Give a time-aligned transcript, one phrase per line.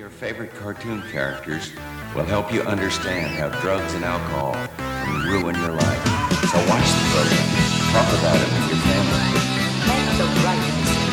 [0.00, 1.72] your favorite cartoon characters
[2.14, 6.04] will help you understand how drugs and alcohol can ruin your life.
[6.48, 7.46] So watch the program.
[7.92, 9.20] Talk about it with your family.
[10.16, 11.09] The right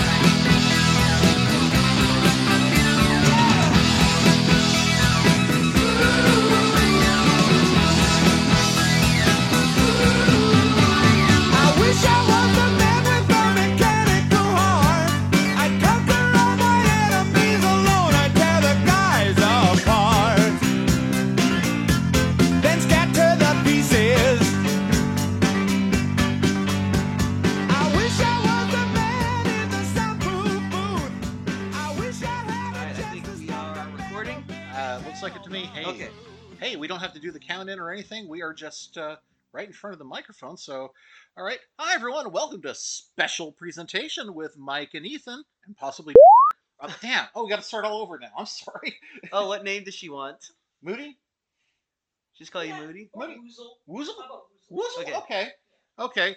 [36.67, 38.27] hey, we don't have to do the count in or anything.
[38.27, 39.15] We are just uh,
[39.53, 40.57] right in front of the microphone.
[40.57, 40.91] So,
[41.37, 41.59] all right.
[41.79, 42.29] Hi, everyone.
[42.33, 46.13] Welcome to special presentation with Mike and Ethan, and possibly.
[46.79, 47.25] Oh, damn.
[47.33, 48.27] Oh, we got to start all over now.
[48.37, 48.95] I'm sorry.
[49.31, 50.51] Oh, what name does she want?
[50.83, 51.17] Moody?
[52.37, 53.09] Just call you Moody?
[53.15, 53.37] Moody?
[53.89, 54.11] Woozle?
[54.71, 55.01] Woozle?
[55.01, 55.15] Okay.
[55.15, 55.47] Okay.
[55.97, 56.35] Okay.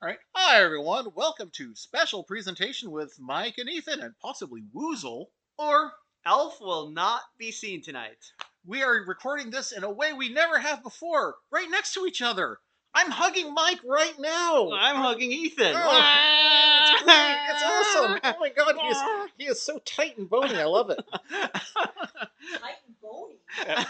[0.00, 0.18] All right.
[0.36, 1.08] Hi, everyone.
[1.16, 5.24] Welcome to special presentation with Mike and Ethan, and possibly Woozle.
[5.58, 5.90] Or
[6.26, 8.18] Elf will not be seen tonight.
[8.66, 12.22] we are recording this in a way we never have before, right next to each
[12.22, 12.58] other.
[12.94, 14.70] I'm hugging Mike right now.
[14.72, 15.74] I'm hugging Ethan.
[15.76, 17.36] Oh, it's great.
[17.50, 18.20] It's awesome.
[18.22, 18.98] Oh my god, he is
[19.38, 20.56] he is so tight and bony.
[20.56, 21.00] I love it.
[21.30, 23.34] Tight and bony.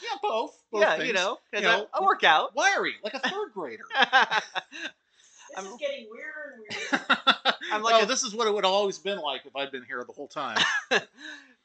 [0.00, 0.56] Yeah, both.
[0.70, 1.14] both yeah, you things.
[1.14, 2.54] know, 'cause You know, I, I work out.
[2.54, 3.82] wiry, like a third grader.
[3.90, 4.08] This
[5.56, 6.62] I'm- is getting weirder and
[6.92, 7.04] weirder.
[7.72, 9.54] I'm oh, like oh, a- this is what it would have always been like if
[9.56, 10.58] I'd been here the whole time.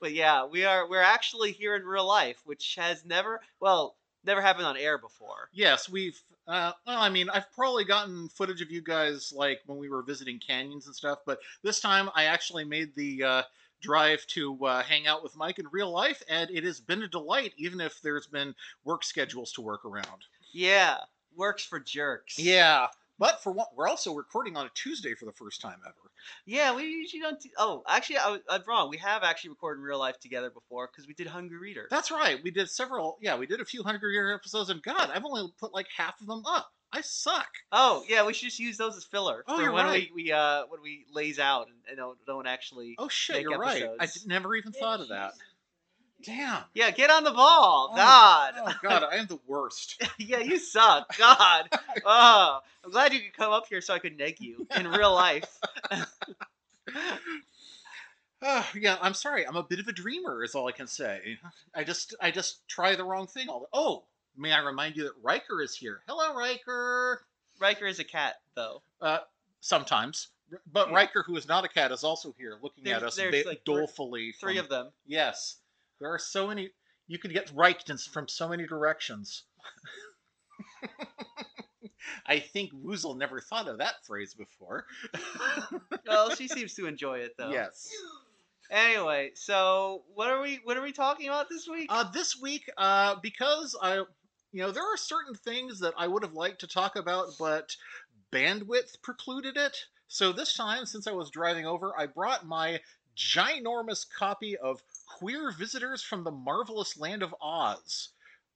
[0.04, 4.42] But yeah, we are we're actually here in real life, which has never well, never
[4.42, 5.50] happened on air before.
[5.54, 6.22] yes, we've.
[6.46, 10.04] Uh, well, I mean, I've probably gotten footage of you guys like when we were
[10.04, 13.42] visiting canyons and stuff, but this time I actually made the uh,
[13.82, 17.08] drive to uh, hang out with Mike in real life, and it has been a
[17.08, 20.26] delight, even if there's been work schedules to work around.
[20.52, 20.98] Yeah.
[21.38, 22.38] Works for jerks.
[22.38, 22.88] Yeah,
[23.18, 26.12] but for what we're also recording on a Tuesday for the first time ever.
[26.46, 27.40] Yeah, we usually don't.
[27.40, 28.90] Do, oh, actually, I, I'm wrong.
[28.90, 31.88] We have actually recorded in real life together before because we did Hungry Reader.
[31.90, 32.40] That's right.
[32.44, 33.18] We did several.
[33.22, 36.20] Yeah, we did a few Hungry Reader episodes, and God, I've only put like half
[36.22, 36.72] of them up.
[36.96, 37.48] I suck.
[37.72, 40.10] Oh, yeah, we should just use those as filler Oh, for you're when right.
[40.16, 42.94] we, we uh when we lays out and, and don't, don't actually.
[43.00, 43.84] Oh shit, Make you're right.
[44.00, 45.34] I never even thought of that.
[46.24, 46.64] Damn.
[46.74, 47.90] Yeah, get on the ball.
[47.92, 48.54] Oh, God.
[48.58, 50.02] Oh God, I am the worst.
[50.18, 51.16] yeah, you suck.
[51.18, 51.70] God.
[52.06, 55.14] oh, I'm glad you could come up here so I could neg you in real
[55.14, 55.60] life.
[58.42, 59.46] Oh, yeah, I'm sorry.
[59.46, 61.38] I'm a bit of a dreamer, is all I can say.
[61.74, 63.68] I just, I just try the wrong thing all the.
[63.74, 64.04] Oh,
[64.38, 66.02] may I remind you that Riker is here?
[66.08, 67.22] Hello, Riker.
[67.60, 68.82] Riker is a cat, though.
[69.02, 69.20] Uh,
[69.62, 70.30] sometimes,
[70.72, 70.96] but Yeah.
[70.96, 73.64] Riker, who is not a cat, is also here, looking at us there's ba- like
[73.64, 74.34] dolefully.
[74.34, 74.90] Three from- of them.
[75.06, 75.58] Yes,
[76.04, 76.70] there are so many.
[77.08, 79.44] You could get Reichtens from so many directions.
[82.26, 84.86] I think Woozle never thought of that phrase before.
[86.06, 87.50] Well, she seems to enjoy it though.
[87.50, 87.90] Yes.
[88.70, 91.88] Anyway, so what are we what are we talking about this week?
[91.90, 93.96] Uh, this week, uh, because I,
[94.52, 97.76] you know, there are certain things that I would have liked to talk about, but
[98.34, 99.78] bandwidth precluded it.
[100.10, 102.82] So this time, since I was driving over, I brought my
[103.16, 104.82] ginormous copy of
[105.24, 108.10] Queer Visitors from the Marvelous Land of Oz,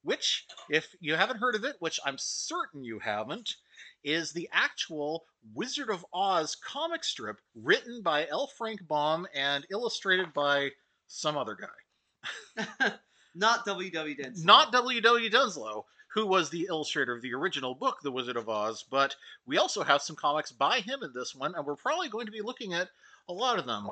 [0.03, 3.55] which, if you haven't heard of it, which I'm certain you haven't,
[4.03, 5.23] is the actual
[5.53, 8.47] Wizard of Oz comic strip written by L.
[8.47, 10.72] Frank Baum and illustrated by
[11.07, 12.91] some other guy.
[13.34, 14.16] Not W.W.
[14.17, 14.44] Denslow.
[14.44, 15.29] Not W.W.
[15.29, 19.57] Denslow, who was the illustrator of the original book, The Wizard of Oz, but we
[19.57, 22.41] also have some comics by him in this one, and we're probably going to be
[22.41, 22.89] looking at
[23.29, 23.89] a lot of them.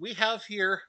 [0.00, 0.82] We have here.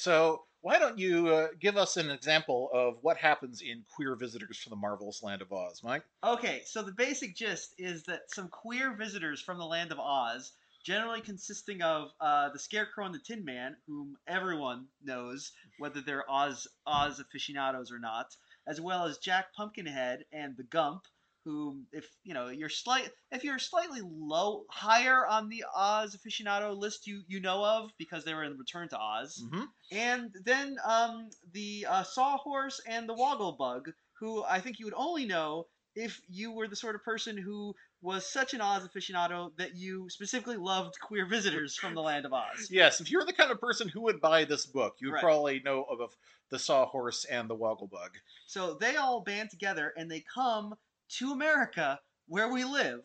[0.00, 4.56] So, why don't you uh, give us an example of what happens in Queer Visitors
[4.56, 6.04] from the Marvelous Land of Oz, Mike?
[6.24, 10.52] Okay, so the basic gist is that some queer visitors from the land of Oz,
[10.82, 16.30] generally consisting of uh, the Scarecrow and the Tin Man, whom everyone knows, whether they're
[16.30, 18.34] Oz Oz aficionados or not,
[18.66, 21.02] as well as Jack Pumpkinhead and the Gump,
[21.44, 26.76] whom if you know you're slight if you're slightly low higher on the Oz aficionado
[26.76, 29.42] list you you know of because they were in Return to Oz.
[29.44, 29.62] Mm-hmm.
[29.92, 35.24] And then um, the uh, Sawhorse and the Wogglebug, who I think you would only
[35.26, 35.66] know
[35.96, 40.08] if you were the sort of person who was such an Oz aficionado that you
[40.08, 42.68] specifically loved queer visitors from the land of Oz.
[42.70, 45.22] Yes, if you're the kind of person who would buy this book, you Right.
[45.22, 46.16] probably know of, of
[46.50, 48.10] the Sawhorse and the Wogglebug.
[48.46, 50.74] So they all band together and they come
[51.18, 53.02] to America, where we live,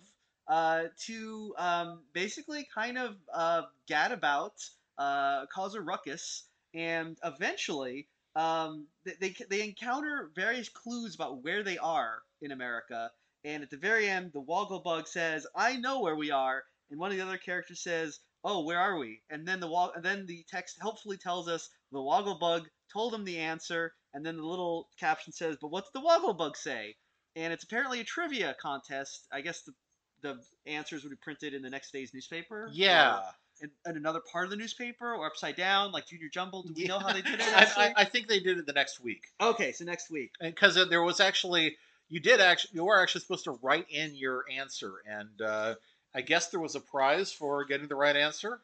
[0.47, 4.53] uh, to um, basically kind of uh, gad about,
[4.97, 6.43] uh, cause a ruckus,
[6.73, 8.87] and eventually um,
[9.19, 13.09] they, they encounter various clues about where they are in America.
[13.43, 16.99] And at the very end, the Woggle Bug says, "I know where we are," and
[16.99, 20.25] one of the other characters says, "Oh, where are we?" And then the and then
[20.25, 24.45] the text helpfully tells us the Woggle Bug told him the answer, and then the
[24.45, 26.95] little caption says, "But what's the Woggle Bug say?"
[27.35, 29.27] And it's apparently a trivia contest.
[29.31, 29.73] I guess the
[30.21, 32.69] the answers would be printed in the next day's newspaper.
[32.73, 33.19] Yeah.
[33.61, 36.63] in, in another part of the newspaper, or upside down, like Junior Jumble.
[36.63, 37.41] Do we know how they did it?
[37.41, 37.65] I.
[37.77, 40.31] I, I think they did it the next week okay, so next week.
[40.41, 41.77] because there was actually
[42.09, 45.75] you did actually you were actually supposed to write in your answer, and uh,
[46.13, 48.61] I guess there was a prize for getting the right answer.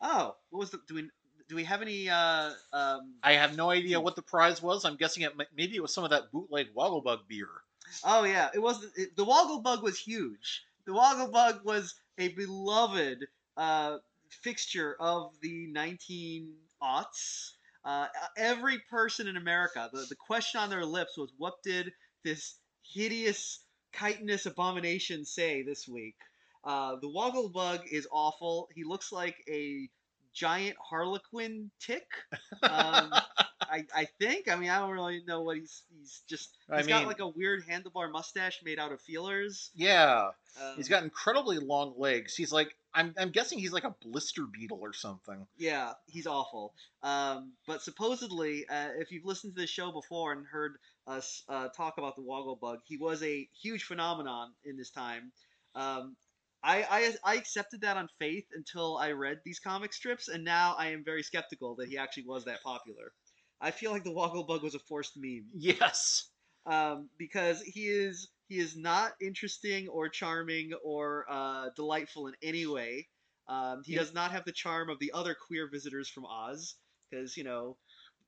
[0.00, 0.80] Oh, what was the?
[0.88, 1.08] Do we
[1.48, 2.08] do we have any?
[2.08, 4.84] Uh, um, I have no idea what the prize was.
[4.84, 7.48] I'm guessing it maybe it was some of that bootleg Wogglebug beer.
[8.04, 10.62] Oh yeah, it was it, the Woggle Bug was huge.
[10.86, 13.26] The Woggle Bug was a beloved
[13.56, 13.98] uh,
[14.42, 16.52] fixture of the 19
[16.82, 17.52] aughts.
[17.84, 18.06] Uh,
[18.36, 21.92] every person in America, the, the question on their lips was, "What did
[22.24, 23.60] this hideous
[23.92, 26.16] chitinous abomination say this week?"
[26.64, 28.68] Uh, the Woggle Bug is awful.
[28.74, 29.88] He looks like a
[30.34, 32.06] giant harlequin tick.
[32.62, 33.12] Um,
[33.70, 34.48] I, I think.
[34.50, 35.82] I mean, I don't really know what he's.
[35.90, 36.56] He's just.
[36.70, 39.70] I He's mean- got like a weird handlebar mustache made out of feelers.
[39.74, 40.28] yeah,
[40.60, 42.34] Um, he's got incredibly long legs.
[42.34, 45.46] He's like I'm I'm guessing he's like a blister beetle or something.
[45.56, 46.74] Yeah, he's awful.
[47.02, 50.76] Um, but supposedly, uh, if you've listened to this show before and heard
[51.06, 55.32] us uh, talk about the Woggle Bug, he was a huge phenomenon in this time.
[55.74, 56.16] Um,
[56.62, 56.82] I,
[57.24, 60.88] I I accepted that on faith until I read these comic strips, and now I
[60.88, 63.12] am very skeptical that he actually was that popular.
[63.60, 65.48] I feel like the Woggle Bug was a forced meme.
[65.54, 66.30] Yes.
[66.66, 72.66] um, because he is he is not interesting or charming or uh, delightful in any
[72.66, 73.08] way.
[73.48, 74.00] Um, he Yeah.
[74.00, 76.76] does not have the charm of the other queer visitors from Oz,
[77.10, 77.78] because you know,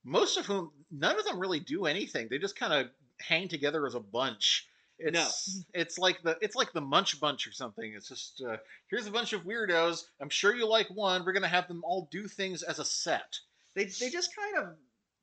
[0.03, 2.87] most of whom none of them really do anything they just kind of
[3.19, 4.67] hang together as a bunch
[4.99, 8.57] it's it's like the it's like the munch bunch or something it's just uh,
[8.89, 12.07] here's a bunch of weirdos i'm sure you like one we're gonna have them all
[12.11, 13.39] do things as a set
[13.75, 14.75] they they just kind of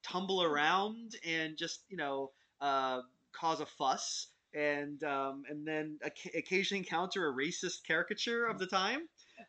[0.03, 2.31] tumble around and just you know
[2.61, 3.01] uh,
[3.33, 5.99] cause a fuss and um, and then
[6.35, 9.01] occasionally encounter a racist caricature of the time,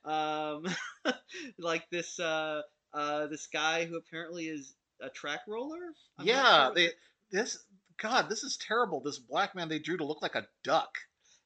[0.06, 0.66] um,
[1.60, 2.62] like this uh,
[2.94, 5.94] uh, this guy who apparently is a track roller.
[6.18, 6.76] I'm yeah sure.
[6.76, 6.90] they
[7.32, 7.60] this
[8.02, 10.98] god this is terrible this black man they drew to look like a duck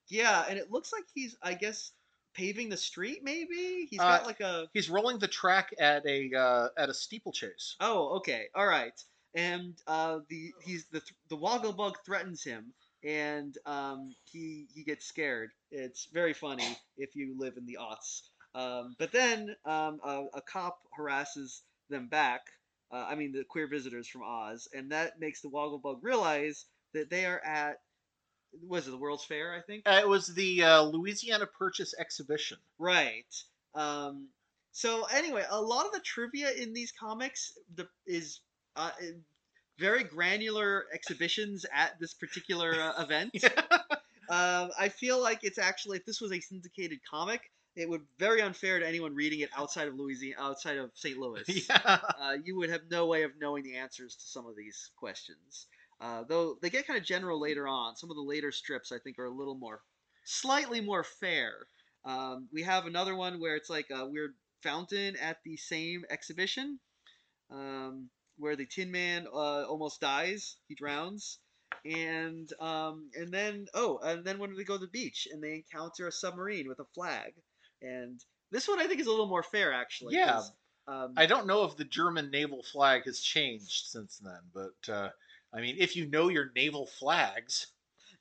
[0.09, 1.91] Yeah, and it looks like he's, I guess,
[2.33, 3.19] paving the street.
[3.23, 4.67] Maybe he's Uh, got like a.
[4.73, 8.99] he's rolling the track at a uh, at a steeplechase Oh, okay, all right.
[9.35, 15.05] And uh, the he's the the Woggle Bug threatens him, and um, he he gets
[15.05, 15.49] scared.
[15.71, 18.21] It's very funny if you live in the aughts.
[18.55, 22.41] Um, but then um, a, a cop harasses them back.
[22.91, 26.65] Uh, I mean, the queer visitors from Oz, and that makes the Woggle Bug realize
[26.93, 27.77] that they are at
[28.67, 29.53] was it the World's Fair?
[29.53, 29.83] I think.
[29.87, 33.25] uh, it was the uh, louisiana purchase exhibition Right.
[33.75, 34.27] Um,
[34.71, 38.39] so anyway, a lot of the trivia in these comics the, is
[38.75, 38.91] uh,
[39.79, 43.31] very granular exhibitions at this particular uh, event.
[44.29, 47.41] um, I feel like it's actually if this was a syndicated comic,
[47.75, 51.17] it would very unfair to anyone reading it outside of Louisiana, outside of St.
[51.17, 51.43] Louis.
[51.69, 54.91] yeah Uh, you would have no way of knowing the answers to some of these
[54.95, 55.67] questions.
[56.01, 57.95] Uh, though they get kind of general later on.
[57.95, 59.81] Some of the later strips, I think, are a little more,
[60.25, 61.53] slightly more fair.
[62.05, 66.79] Um, we have another one where it's like a weird fountain at the same exhibition,
[67.51, 70.57] um, where the Tin Man uh, almost dies.
[70.67, 71.39] He drowns,
[71.85, 75.55] and um, and then oh, and then when they go to the beach and they
[75.55, 77.33] encounter a submarine with a flag,
[77.81, 78.19] and
[78.51, 80.15] this one I think is a little more fair actually.
[80.15, 80.41] Yeah.
[80.85, 85.09] Um, I don't know if the German naval flag has changed since then, but uh,
[85.53, 87.67] I mean, if you know your naval flags,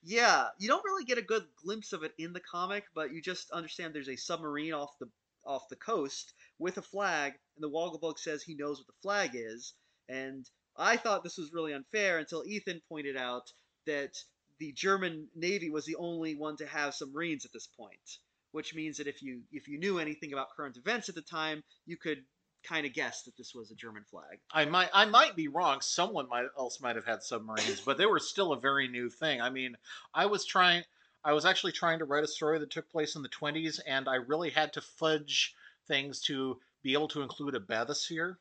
[0.02, 3.22] Yeah, you don't really get a good glimpse of it in the comic, but you
[3.22, 5.10] just understand there's a submarine off the
[5.44, 9.30] off the coast with a flag, and the Wogglebug says he knows what the flag
[9.34, 9.74] is.
[10.08, 13.52] And I thought this was really unfair until Ethan pointed out
[13.86, 14.22] that
[14.58, 18.18] the German Navy was the only one to have submarines at this point,
[18.52, 21.64] which means that if you if you knew anything about current events at the time,
[21.86, 22.24] you could
[22.62, 24.40] kind of guess that this was a German flag.
[24.52, 25.80] I might I might be wrong.
[25.80, 29.40] Someone might else might have had submarines, but they were still a very new thing.
[29.40, 29.76] I mean,
[30.14, 30.84] I was trying.
[31.24, 34.08] I was actually trying to write a story that took place in the 20s, and
[34.08, 35.54] I really had to fudge
[35.86, 38.36] things to be able to include a bathysphere.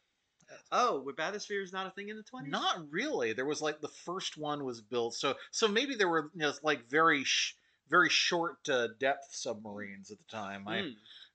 [0.72, 2.50] Oh, were bathysphere is not a thing in the 20s?
[2.50, 3.34] Not really.
[3.34, 6.54] There was like the first one was built, so so maybe there were you know,
[6.63, 7.56] like very sh-
[7.90, 10.68] very short uh, depth submarines at the time.
[10.68, 10.90] I Hmm.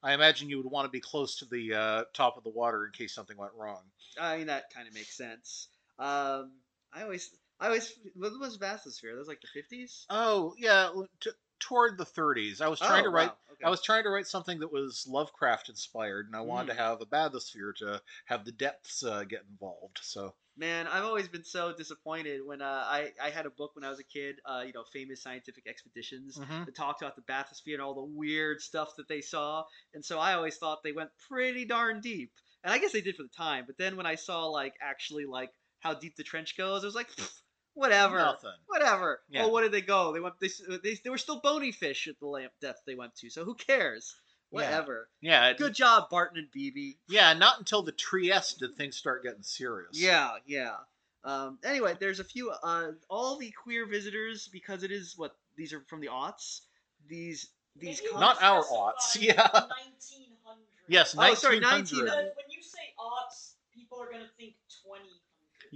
[0.07, 2.87] I imagine you would want to be close to the uh, top of the water
[2.87, 3.81] in case something went wrong.
[4.21, 5.67] I mean, that kind of makes sense.
[5.99, 6.53] Um,
[6.95, 9.13] I always, I always, what was Bathysphere?
[9.13, 10.07] That was like the fifties.
[10.09, 12.61] Oh yeah, t- toward the 30s.
[12.61, 13.33] I was trying to write.
[13.53, 13.65] Okay.
[13.65, 16.77] I was trying to write something that was Lovecraft inspired, and I wanted Mm.
[16.77, 19.99] to have a bathysphere to have the depths uh, get involved.
[20.03, 23.85] So Man, I've always been so disappointed when uh, I I had a book when
[23.85, 24.37] I was a kid.
[24.45, 26.65] Uh, you know, famous scientific expeditions Mhm.
[26.65, 29.65] that talked about the bathysphere and all the weird stuff that they saw.
[29.93, 32.33] And so I always thought they went pretty darn deep.
[32.65, 33.65] And I guess they did for the time.
[33.67, 36.95] But then when I saw like actually like how deep the trench goes, I was
[36.95, 37.11] like,
[37.75, 38.17] whatever.
[38.17, 38.51] nothing.
[38.67, 39.21] Whatever.
[39.29, 39.45] Yeah.
[39.45, 40.13] Oh, what did they go?
[40.15, 40.41] They went.
[40.41, 40.49] They,
[40.83, 43.29] they, they were still bony fish at the lamp depth they went to.
[43.31, 44.17] So who cares?
[44.51, 44.59] Yeah.
[44.61, 45.09] Whatever.
[45.21, 46.95] Yeah, it- Good job, Barton and Beebe.
[47.09, 47.33] yeah.
[47.35, 49.91] Not until the Trieste did things start getting serious.
[49.93, 50.77] Yeah, yeah.
[51.25, 52.51] Um, anyway, there's a few.
[52.51, 56.61] Uh, all the queer visitors, because it is what these are from the aughts.
[57.09, 58.01] These these.
[58.03, 59.49] Maybe Not our specify aughts, yeah.
[59.51, 60.63] 1900.
[60.89, 62.07] Yes, Oh, sorry, 1900.
[62.07, 62.33] 1900.
[62.37, 64.55] When you say aughts, people are gonna think
[64.87, 65.03] 2000.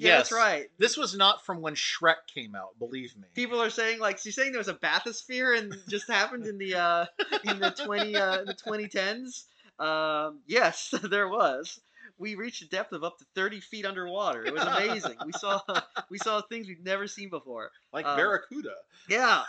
[0.00, 0.38] Yeah, that's yes.
[0.38, 0.70] right.
[0.78, 2.78] This was not from when Shrek came out.
[2.78, 3.24] Believe me.
[3.34, 6.74] People are saying like she's saying there was a bathysphere and just happened in the
[6.74, 7.06] uh,
[7.44, 9.46] in the twenty uh, the twenty tens.
[9.78, 11.80] Um, yes, there was.
[12.18, 14.44] We reached a depth of up to thirty feet underwater.
[14.44, 15.16] It was amazing.
[15.24, 15.60] we saw
[16.10, 17.70] we saw things we've never seen before.
[17.92, 18.74] Like um, Barracuda.
[19.08, 19.42] Yeah,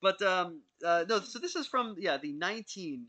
[0.00, 1.20] but um, uh, no.
[1.20, 3.06] So this is from yeah the nineteen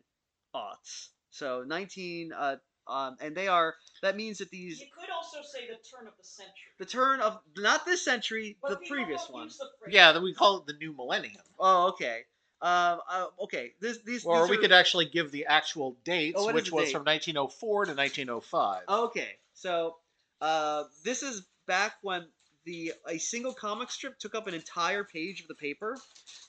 [0.53, 1.09] aughts.
[1.31, 2.57] So nineteen uh,
[2.89, 6.13] um, and they are that means that these You could also say the turn of
[6.17, 6.71] the century.
[6.79, 9.47] the turn of not this century, But the previous one.
[9.49, 9.91] the.
[9.91, 11.41] Yeah, that we call it the new millennium.
[11.59, 12.21] Oh, okay.
[12.61, 13.73] Um, uh, okay.
[13.79, 16.85] This these Or these we are- could actually give the actual dates, Oh, which was
[16.85, 16.91] date?
[16.93, 18.83] from 1904 to 1905.
[18.89, 19.97] Okay, so
[20.41, 22.27] uh, this is back when
[22.65, 25.97] the a single comic strip took up an entire page of the paper.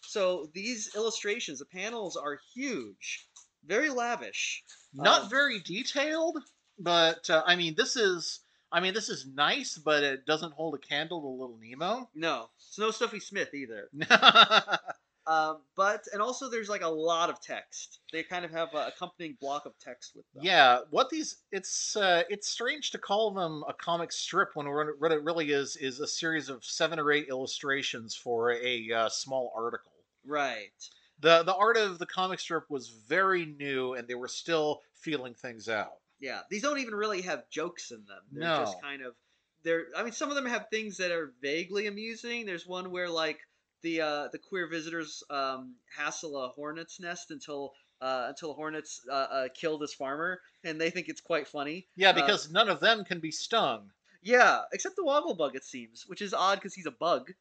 [0.03, 3.29] So these illustrations, the panels are huge,
[3.65, 4.65] very lavish.
[4.93, 6.39] Not um, very detailed,
[6.79, 8.41] but uh, I mean, this is.
[8.73, 12.09] I mean, this is nice, but it doesn't hold a candle to Little Nemo.
[12.15, 13.89] No, it's no Snuffy Smith either.
[15.27, 18.01] Um, but and also there's like a lot of text.
[18.13, 20.43] They kind of have a accompanying block of text with them.
[20.45, 21.37] yeah, what these?
[21.53, 25.77] It's uh, it's strange to call them a comic strip when what it really is
[25.77, 29.93] is a series of seven or eight illustrations for a uh, small article.
[30.27, 30.73] Right.
[31.21, 35.35] the The art of the comic strip was very new, and they were still feeling
[35.35, 36.00] things out.
[36.21, 36.41] Yeah.
[36.51, 38.23] These don't even really have jokes in them.
[38.33, 38.59] They're No.
[38.59, 39.15] just kind of
[39.63, 42.47] they're I mean some of them have things that are vaguely amusing.
[42.47, 43.39] There's one where like
[43.83, 49.15] the uh the queer visitors um hassle a hornet's nest until uh until hornets uh,
[49.15, 51.87] uh kill this farmer and they think it's quite funny.
[51.97, 53.91] Yeah, Uh, because none of them can be stung.
[54.23, 57.33] Yeah, except the Wogglebug it seems, which is odd cuz he's a bug.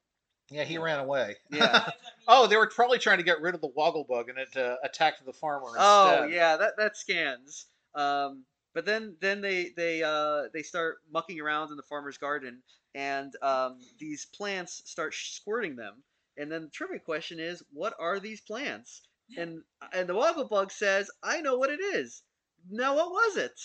[0.49, 1.35] Yeah, he ran away.
[1.51, 1.59] Yeah.
[1.59, 4.29] Why does that mean- Oh, they were probably trying to get rid of the Wogglebug,
[4.29, 5.81] and it uh, attacked the farmer instead.
[5.83, 7.67] Oh yeah, that that scans.
[7.95, 12.61] Um, but then then they they uh, they start mucking around in the farmer's garden,
[12.95, 16.03] and um, these plants start squirting them.
[16.37, 19.01] And then the trivia question is, what are these plants?
[19.37, 19.61] And
[19.93, 22.23] and the Wogglebug says, I know what it is.
[22.69, 23.59] Now what was it?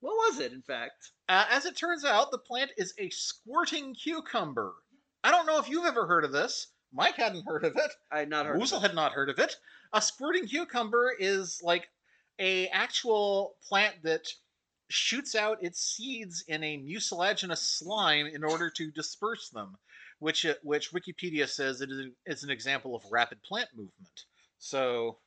[0.00, 1.12] What was it, in fact?
[1.28, 4.74] Uh, as it turns out, the plant is a squirting cucumber.
[5.24, 6.68] I don't know if you've ever heard of this.
[6.92, 7.90] Mike hadn't heard of it.
[8.10, 8.60] I had not heard.
[8.60, 8.88] Woozle of it.
[8.88, 9.56] had not heard of it.
[9.92, 11.88] A squirting cucumber is like
[12.38, 14.28] a actual plant that
[14.88, 19.76] shoots out its seeds in a mucilaginous slime in order to disperse them,
[20.18, 21.90] which uh, which Wikipedia says it
[22.26, 24.24] is, an example of rapid plant movement.
[24.58, 25.18] So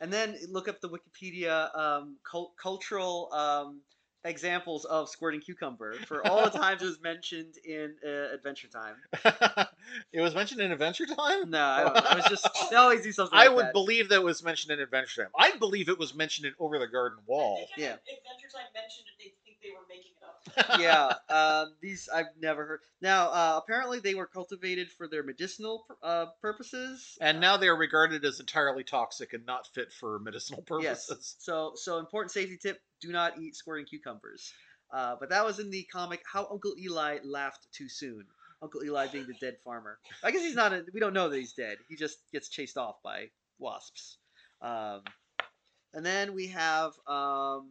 [0.00, 3.82] And then look up the Wikipedia um, cul- cultural um,
[4.24, 8.94] examples of squirting cucumber for all the times it was mentioned in uh, Adventure Time.
[10.12, 11.50] it was mentioned in Adventure Time.
[11.50, 12.00] No, I don't know.
[12.04, 13.36] I was just they always do something.
[13.36, 13.72] I like would that.
[13.72, 15.30] believe that it was mentioned in Adventure Time.
[15.38, 17.56] I'd believe it was mentioned in Over the Garden Wall.
[17.56, 17.92] I think Yeah.
[17.92, 20.78] Adventure Time mentioned it, they think they were making it up.
[20.80, 22.80] yeah, um, these I've never heard.
[23.00, 27.16] Now, uh, apparently, they were cultivated for their medicinal uh, purposes.
[27.20, 30.84] And now they are regarded as entirely toxic and not fit for medicinal purposes.
[30.84, 31.06] yes.
[31.06, 31.36] purposes.
[31.38, 34.52] So, so important safety tip: do not eat squirting cucumbers.
[34.92, 38.24] Uh, but that was in the comic "How Uncle Eli Laughed Too Soon."
[38.62, 39.98] Uncle Eli being the dead farmer.
[40.22, 40.72] I guess he's not.
[40.72, 41.78] A, we don't know that he's dead.
[41.88, 43.26] He just gets chased off by
[43.58, 44.18] wasps.
[44.60, 45.02] Um,
[45.92, 47.70] and then we have um,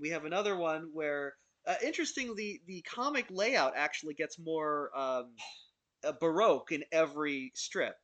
[0.00, 1.34] we have another one where,
[1.66, 5.32] uh, interestingly, the comic layout actually gets more um,
[6.04, 7.94] uh, baroque in every strip.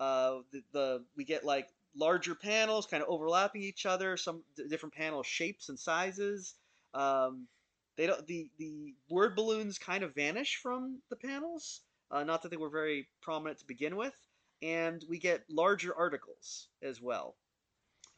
[0.00, 4.16] Uh, the, the we get like larger panels, kind of overlapping each other.
[4.16, 6.54] Some d- different panel shapes and sizes.
[6.94, 7.46] Um,
[7.96, 11.80] they don't the the word balloons kind of vanish from the panels.
[12.10, 14.14] Uh, not that they were very prominent to begin with,
[14.62, 17.36] and we get larger articles as well.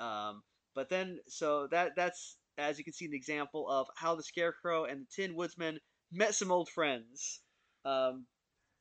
[0.01, 0.43] Um,
[0.75, 4.85] but then, so that that's as you can see an example of how the Scarecrow
[4.85, 5.79] and the Tin Woodsman
[6.13, 7.41] met some old friends,
[7.85, 8.27] um,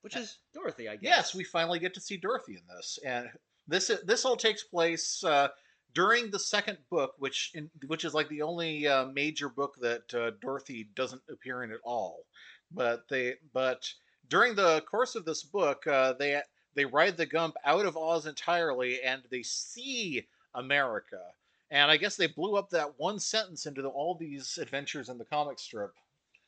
[0.01, 1.03] which is Dorothy, I guess.
[1.03, 3.29] Yes, we finally get to see Dorothy in this, and
[3.67, 5.49] this this all takes place uh,
[5.93, 10.13] during the second book, which in, which is like the only uh, major book that
[10.13, 12.25] uh, Dorothy doesn't appear in at all.
[12.71, 13.91] But they but
[14.29, 16.41] during the course of this book, uh, they
[16.75, 21.21] they ride the Gump out of Oz entirely, and they see America.
[21.69, 25.17] And I guess they blew up that one sentence into the, all these adventures in
[25.17, 25.93] the comic strip.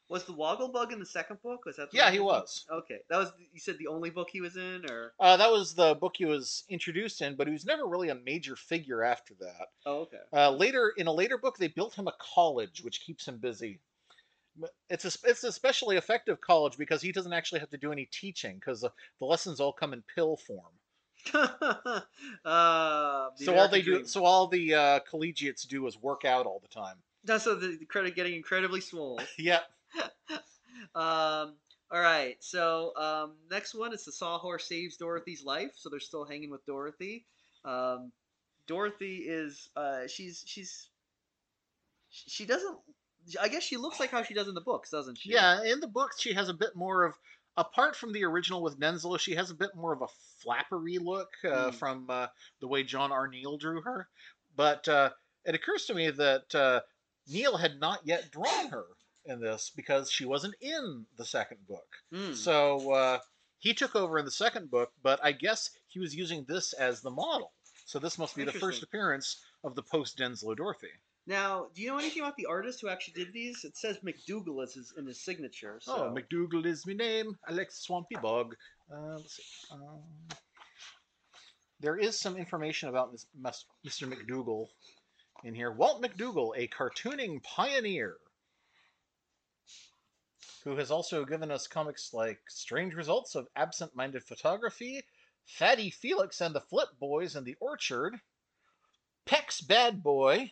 [0.09, 1.65] Was the Wogglebug in the second book?
[1.65, 1.91] Was that?
[1.91, 2.65] The Yeah, he was.
[2.71, 3.31] Okay, that was.
[3.53, 6.25] You said the only book he was in, or Uh, that was the book he
[6.25, 9.67] was introduced in, but he was never really a major figure after that.
[9.85, 10.17] oh, okay.
[10.33, 13.79] Uh, later, in a later book, they built him a college, which keeps him busy.
[14.89, 18.55] It's a, it's especially effective college because he doesn't actually have to do any teaching
[18.55, 20.73] because the, the lessons all come in pill form.
[21.33, 22.01] uh,
[22.43, 26.47] the so all they American do, so all the uh, collegiates do is work out
[26.47, 26.95] all the time.
[27.23, 29.21] That's so the, the credit getting incredibly small.
[29.37, 29.63] Yep.
[30.95, 31.55] um,
[31.91, 32.35] all right.
[32.39, 35.71] So um, next one is the Sawhorse saves Dorothy's life.
[35.75, 37.25] So they're still hanging with Dorothy.
[37.65, 38.11] Um,
[38.67, 40.89] Dorothy is uh, she's she's
[42.09, 42.77] she doesn't.
[43.39, 45.31] I guess she looks like how she does in the books, doesn't she?
[45.31, 47.13] Yeah, in the books, she has a bit more of,
[47.57, 50.07] apart from the original with Denslow, she has a bit more of a
[50.43, 51.77] flappery look uh, Hmm.
[51.77, 52.27] from uh,
[52.61, 53.27] the way John R.
[53.27, 54.07] Neal drew her.
[54.55, 55.11] But uh,
[55.45, 56.81] it occurs to me that uh,
[57.27, 58.85] Neal had not yet drawn her
[59.25, 61.87] in this because she wasn't in the second book.
[62.13, 62.33] Hmm.
[62.33, 63.19] So uh,
[63.59, 67.01] he took over in the second book, but I guess he was using this as
[67.01, 67.51] the model.
[67.85, 70.89] So this must be the first appearance of the post Denslow Dorothy.
[71.27, 73.63] Now, do you know anything about the artist who actually did these?
[73.63, 75.79] It says McDougall is his, in his signature.
[75.81, 75.93] So.
[75.95, 77.37] Oh, McDougall is my name.
[77.47, 78.55] Alex Swampy Bog.
[78.91, 79.43] Uh, let's see.
[79.71, 80.01] Um,
[81.79, 84.11] there is some information about Mr.
[84.11, 84.67] McDougall
[85.43, 85.71] in here.
[85.71, 88.17] Walt McDougall, a cartooning pioneer,
[90.63, 95.03] who has also given us comics like Strange Results of Absent Minded Photography,
[95.45, 98.15] Fatty Felix and the Flip Boys and the Orchard,
[99.25, 100.51] Peck's Bad Boy,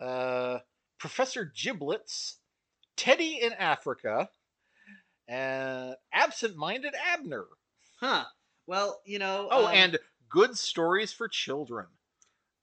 [0.00, 0.58] uh,
[0.98, 2.36] Professor Giblets,
[2.96, 4.30] Teddy in Africa,
[5.26, 7.46] and Absent Minded Abner.
[8.00, 8.24] Huh.
[8.66, 9.48] Well, you know.
[9.50, 11.86] Oh, um, and Good Stories for Children.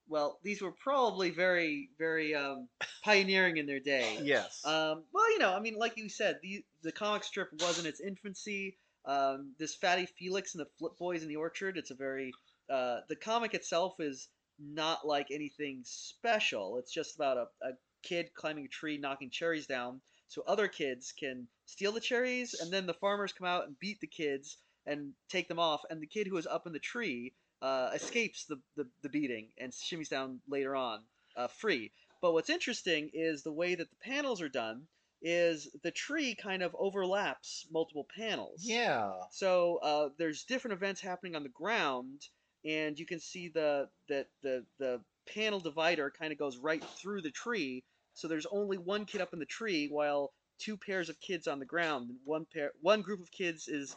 [0.08, 2.68] Well, these were probably very, very um,
[3.04, 4.20] pioneering in their day.
[4.26, 4.66] Yes.
[4.66, 7.86] Um, well, you know, I mean, like you said, the the comic strip was in
[7.86, 8.78] its infancy.
[9.06, 11.78] Um, this Fatty Felix and the Flip Boys in the Orchard.
[11.78, 12.32] It's a very
[12.70, 16.78] uh, the comic itself is not like anything special.
[16.78, 17.72] It's just about a, a
[18.04, 22.72] kid climbing a tree, knocking cherries down, so other kids can steal the cherries, and
[22.72, 26.08] then the farmers come out and beat the kids and take them off, and the
[26.08, 30.10] kid who is up in the tree uh, escapes the, the, the beating and shimmies
[30.10, 31.02] down later on
[31.36, 31.92] uh, free.
[32.22, 34.88] But what's interesting is the way that the panels are done
[35.22, 38.62] is the tree kind of overlaps multiple panels.
[38.64, 39.14] yeah.
[39.32, 42.22] So uh, there's different events happening on the ground,
[42.64, 45.02] and you can see the the the, the
[45.34, 47.84] panel divider kind of goes right through the tree.
[48.14, 51.60] So there's only one kid up in the tree, while two pairs of kids on
[51.60, 52.12] the ground.
[52.24, 53.96] One pair, one group of kids is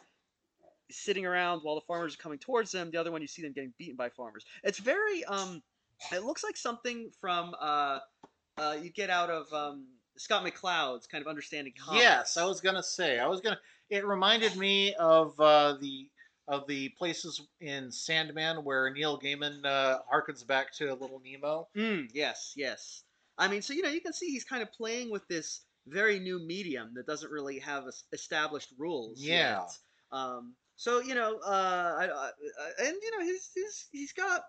[0.91, 2.91] sitting around while the farmers are coming towards them.
[2.91, 4.45] The other one, you see them getting beaten by farmers.
[4.65, 5.63] It's very um,
[6.13, 7.99] it looks like something from uh,
[8.57, 12.03] uh, you get out of um, Scott McCloud's kind of understanding comics.
[12.03, 13.19] Yes, I was gonna say.
[13.19, 13.59] I was gonna.
[13.91, 16.09] It reminded me of uh, the
[16.47, 21.69] of the places in Sandman where Neil Gaiman uh, harkens back to Little Nemo.
[21.77, 23.05] Mm, yes, yes.
[23.37, 26.19] I mean, so you know, you can see he's kind of playing with this very
[26.19, 29.21] new medium that doesn't really have established rules.
[29.21, 29.61] Yeah.
[29.61, 29.79] Yet.
[30.11, 30.55] Um.
[30.79, 32.31] So you know, uh, I, I,
[32.87, 34.43] and you know, he's he's he's got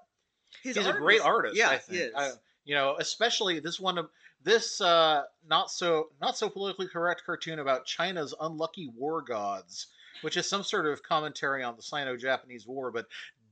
[0.63, 0.77] his.
[0.77, 1.57] He's a great was- artist.
[1.57, 1.97] Yeah, I think.
[1.97, 2.13] he is.
[2.15, 2.31] I-
[2.65, 4.09] you know, especially this one of
[4.43, 9.87] this uh, not so not so politically correct cartoon about China's unlucky war gods,
[10.21, 12.91] which is some sort of commentary on the Sino-Japanese War.
[12.91, 13.07] But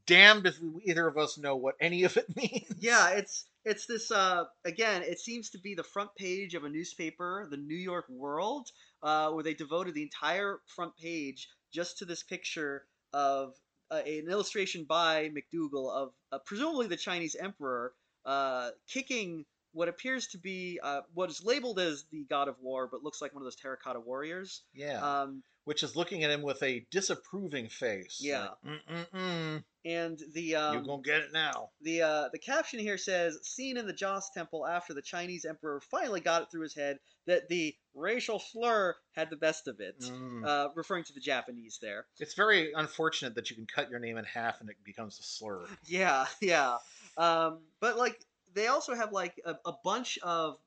[0.05, 2.75] damned if either of us know what any of it means.
[2.79, 6.69] Yeah, it's it's this uh again, it seems to be the front page of a
[6.69, 8.69] newspaper, the New York World,
[9.01, 13.53] uh, where they devoted the entire front page just to this picture of
[13.91, 17.93] uh, an illustration by McDougall of uh, presumably the Chinese emperor
[18.25, 22.87] uh, kicking what appears to be uh, what is labeled as the god of war,
[22.91, 24.63] but looks like one of those terracotta warriors.
[24.73, 25.21] yeah.
[25.21, 28.19] Um, which is looking at him with a disapproving face.
[28.21, 28.47] Yeah.
[28.63, 29.63] Like, Mm-mm-mm.
[29.87, 31.69] And the um, you gonna get it now.
[31.81, 35.79] The uh, the caption here says, "Seen in the Joss Temple after the Chinese emperor
[35.79, 39.97] finally got it through his head that the racial slur had the best of it,"
[40.01, 40.45] Mm.
[40.45, 42.05] uh, referring to the Japanese there.
[42.19, 45.23] It's very unfortunate that you can cut your name in half and it becomes a
[45.23, 45.65] slur.
[45.85, 46.79] Yeah, yeah.
[47.15, 48.19] Um, but like
[48.53, 50.57] they also have like a, a bunch of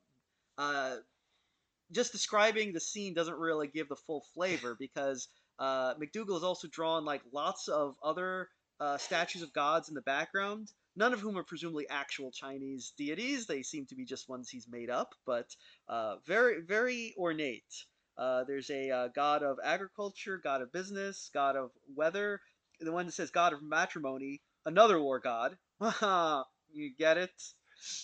[0.57, 0.97] uh,
[1.93, 5.29] just describing the scene doesn't really give the full flavor because
[5.59, 8.49] uh, McDougall has also drawn like lots of other
[8.81, 13.47] uh, statues of gods in the background, none of whom are presumably actual Chinese deities.
[13.47, 15.55] They seem to be just ones he's made up, but
[15.89, 17.85] uh, very very ornate.
[18.17, 22.41] Uh, there's a uh, god of agriculture, god of business, god of weather.
[22.81, 25.57] The one that says god of matrimony, another war god.
[26.73, 27.43] you get it?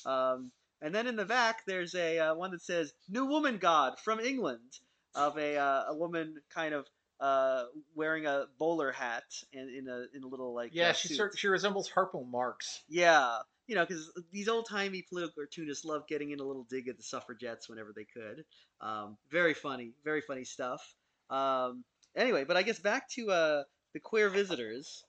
[0.05, 3.99] Um, and then in the back, there's a uh, one that says "New Woman God"
[4.05, 4.79] from England,
[5.15, 6.87] of a uh, a woman kind of
[7.21, 11.09] uh, wearing a bowler hat and in a in a little like Yeah, uh, she
[11.15, 11.33] suit.
[11.37, 12.83] she resembles Harpo Marx.
[12.89, 16.89] Yeah, you know, because these old timey political cartoonists love getting in a little dig
[16.89, 18.45] at the suffragettes whenever they could.
[18.81, 20.83] Um, very funny, very funny stuff.
[21.31, 23.63] Um, anyway, but I guess back to uh,
[23.95, 25.05] the queer visitors.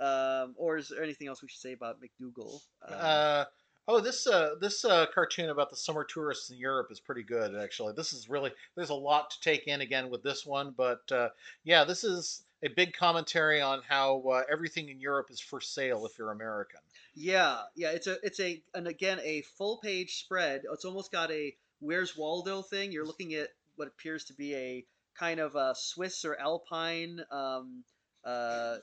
[0.00, 2.60] Um, or is there anything else we should say about McDougall?
[2.88, 3.44] Um, Uh,
[3.90, 7.56] oh, this uh, this uh, cartoon about the summer tourists in Europe is pretty good,
[7.56, 7.92] actually.
[7.94, 11.30] This is really there's a lot to take in again with this one, but uh,
[11.64, 16.06] yeah, this is a big commentary on how uh, everything in Europe is for sale
[16.06, 16.80] if you're American.
[17.14, 20.62] Yeah, yeah, it's a it's a and again a full page spread.
[20.72, 22.92] It's almost got a Where's Waldo thing.
[22.92, 24.84] You're looking at what appears to be a
[25.18, 27.82] kind of a Swiss or Alpine um,
[28.24, 28.76] uh,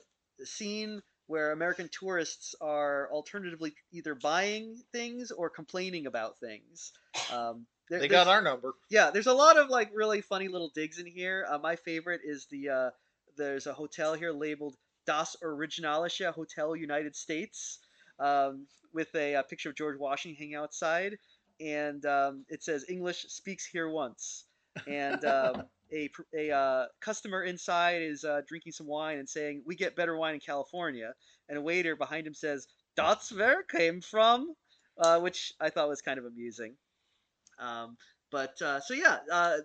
[0.44, 6.92] scene where American tourists are alternatively either buying things or complaining about things.
[7.32, 8.74] Um, there- They got our number.
[8.90, 11.46] yeah, there's a lot of like really funny little digs in here.
[11.48, 12.90] Uh, my favorite is the uh,
[13.36, 14.74] there's a hotel here labeled
[15.06, 17.78] Das Originalische Hotel United States
[18.18, 21.18] um, with a, uh picture of George Washington hanging outside,
[21.60, 24.44] and um, it says English speaks here once,
[24.86, 29.76] and um, a a uh, customer inside is uh, drinking some wine and saying we
[29.76, 31.12] get better wine in California,
[31.48, 34.54] and a waiter behind him says that's where it came from,
[34.98, 36.74] uh, which I thought was kind of amusing.
[37.58, 37.96] Um,
[38.30, 39.58] but uh, so yeah, uh,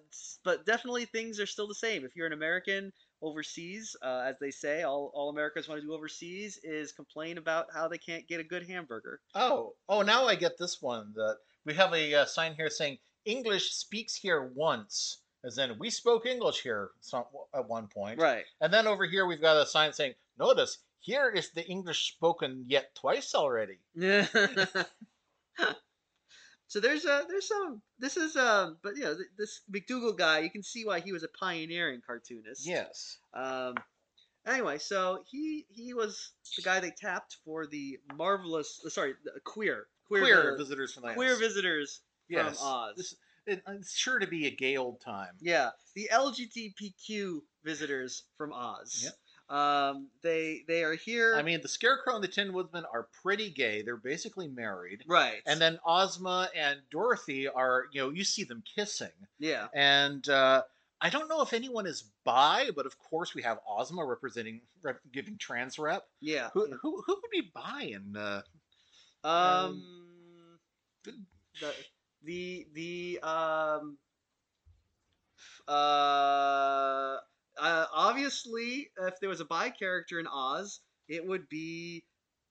[0.44, 2.06] but definitely things are still the same.
[2.06, 5.94] If you're an American overseas, uh, as they say, all, all Americans want to do
[5.94, 9.20] overseas is complain about how they can't get a good hamburger.
[9.36, 11.12] Oh, oh, now I get this one.
[11.16, 16.26] That we have a sign here saying English speaks here once, as in we spoke
[16.26, 18.20] English here some, at one point.
[18.20, 18.46] Right.
[18.62, 22.66] And then over here we've got a sign saying, "Notice here is the English spoken
[22.68, 24.26] yet twice already." Yeah.
[26.68, 30.50] so there's a there's some this is um but you know this McDougall guy you
[30.50, 32.66] can see why he was a pioneering cartoonist.
[32.66, 33.18] Yes.
[33.34, 33.76] Um,
[34.48, 39.40] anyway, so he he was the guy they tapped for the marvelous uh, sorry the
[39.44, 42.60] queer queer Queer, vi- visitors from the queer visitors yes.
[42.60, 42.94] from Oz.
[42.96, 43.16] This,
[43.48, 45.34] it's sure to be a gay old time.
[45.42, 49.02] Yeah, the LGBTQ visitors from Oz.
[49.04, 49.14] Yep.
[49.50, 51.36] Um, they they are here.
[51.38, 53.82] I mean, the Scarecrow and the Tin Woodman are pretty gay.
[53.82, 55.04] They're basically married.
[55.08, 55.42] right.
[55.46, 59.12] And then Ozma and Dorothy are, you know, you see them kissing.
[59.40, 60.64] yeah, And uh,
[61.02, 65.00] I don't know if anyone is bi, but of course we have Ozma representing, rep,
[65.12, 66.04] giving trans rep.
[66.22, 66.50] yeah.
[66.54, 68.42] Who, who, who would be bi in uh,
[69.28, 69.84] Um,
[71.04, 71.74] the
[72.24, 73.98] the the um
[75.68, 77.18] uh,
[77.60, 82.04] uh obviously if there was a bi character in Oz, it would be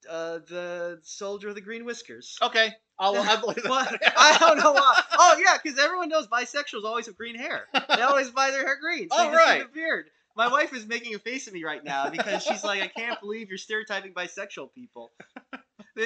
[0.09, 2.39] uh the soldier of the green whiskers.
[2.43, 4.01] Okay, I'll, I believe that.
[4.17, 5.01] I don't know why.
[5.19, 7.67] Oh yeah, because everyone knows bisexuals always have green hair.
[7.73, 9.09] They always buy their hair green.
[9.11, 9.73] So Oh, just right.
[9.73, 10.07] beard.
[10.35, 13.21] My wife is making a face at me right now because she's like, I can't
[13.21, 15.13] believe you're stereotyping bisexual people.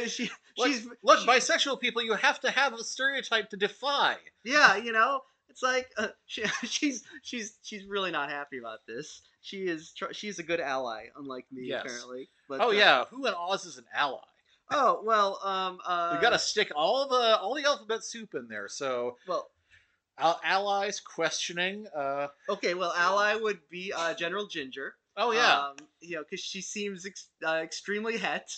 [0.09, 4.17] She, Look, she's look, she- bisexual people, you have to have a stereotype to defy.
[4.45, 9.23] yeah, you know, it's like uh, she, she's she's she's really not happy about this.
[9.43, 11.83] She is tr- she's a good ally, unlike me Yes.
[11.85, 12.29] apparently.
[12.49, 14.19] But, oh uh, yeah, who in Oz is an ally?
[14.73, 18.49] Oh well, um, uh, We got to stick all the all the alphabet soup in
[18.49, 18.67] there.
[18.69, 19.51] So well.
[20.19, 21.87] al- allies questioning.
[21.95, 24.95] Uh, Okay, well, ally would be uh, General Ginger.
[25.17, 28.51] Oh yeah, Um, you know, because she seems ex- uh, extremely het,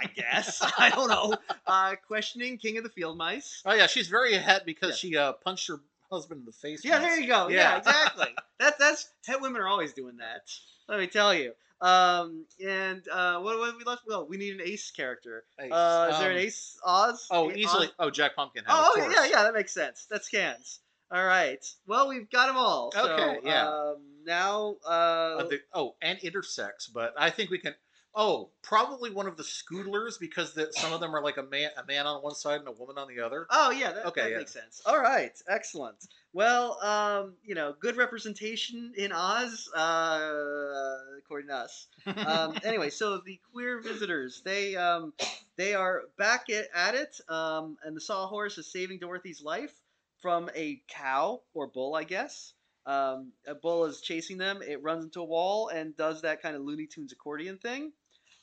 [0.00, 0.62] I guess.
[0.78, 1.36] I don't know.
[1.66, 3.62] Uh, questioning King of the Field Mice.
[3.66, 5.10] oh yeah, she's very het because Yeah.
[5.10, 5.80] she uh, punched her
[6.10, 6.84] husband in the face.
[6.84, 7.04] Yeah, once.
[7.04, 7.48] there you go.
[7.48, 7.76] Yeah, Yeah.
[7.78, 8.28] exactly.
[8.60, 10.42] That, that's het women are always doing that.
[10.88, 11.52] Let me tell you.
[11.80, 14.02] Um, and uh, what, what have we left?
[14.04, 15.44] Well, we need an ace character.
[15.60, 15.70] Ace.
[15.70, 17.26] Uh, is there an Um, ace Oz?
[17.30, 17.86] Oh, A- easily.
[17.86, 17.92] Oz?
[18.00, 18.66] Oh, Jack Pumpkinhead.
[18.68, 20.06] Oh, of yeah, yeah, that makes sense.
[20.10, 20.80] That scans.
[21.10, 21.64] All right.
[21.86, 22.92] Well, we've got them all.
[22.92, 23.68] So, Okay, yeah.
[23.68, 27.74] Um, now, uh, Uh, the- oh, and intersex, but I think we can
[28.14, 31.70] Oh, probably one of the Scoodlers because the, some of them are like a man,
[31.76, 33.46] a man on one side and a woman on the other.
[33.48, 34.38] Oh yeah, that, Okay, that yeah.
[34.38, 34.82] makes sense.
[34.84, 36.04] All right, excellent.
[36.32, 41.86] Well, um, you know, good representation in Oz, uh, according to us.
[42.06, 45.12] Um, anyway, so the queer visitors, they um,
[45.56, 49.74] they are back at, at it, um, and the sawhorse is saving Dorothy's life
[50.20, 52.52] from a cow or bull, I guess.
[52.86, 54.62] Um, a bull is chasing them.
[54.62, 57.92] It runs into a wall and does that kind of Looney Tunes accordion thing,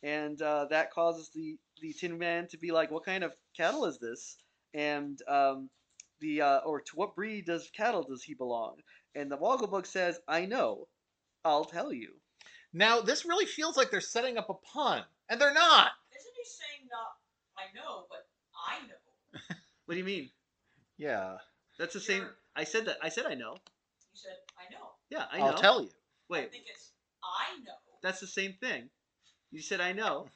[0.04, 3.86] and uh, that causes the the Tin Man to be like, "What kind of cattle
[3.86, 4.38] is this?"
[4.76, 5.70] And um,
[6.20, 8.76] the uh, or to what breed does cattle does he belong?
[9.16, 10.88] And the Wogglebug says, "I know.
[11.44, 12.14] I'll tell you."
[12.72, 15.92] Now this really feels like they're setting up a pun, and they're not.
[16.16, 17.16] Isn't he saying not
[17.58, 18.28] I know, but
[18.68, 19.56] I know?
[19.86, 20.30] What do you mean?
[20.98, 21.38] Yeah,
[21.78, 22.22] That's the same.
[22.24, 22.98] You're- I said that.
[23.02, 23.54] I said I know.
[23.54, 24.88] You said I know.
[25.10, 25.46] Yeah, I know.
[25.48, 25.90] I'll tell you.
[26.30, 26.40] Wait.
[26.40, 26.92] I Wait, think it's
[27.24, 27.74] I know.
[28.02, 28.90] that's the same thing.
[29.52, 30.28] You said I know.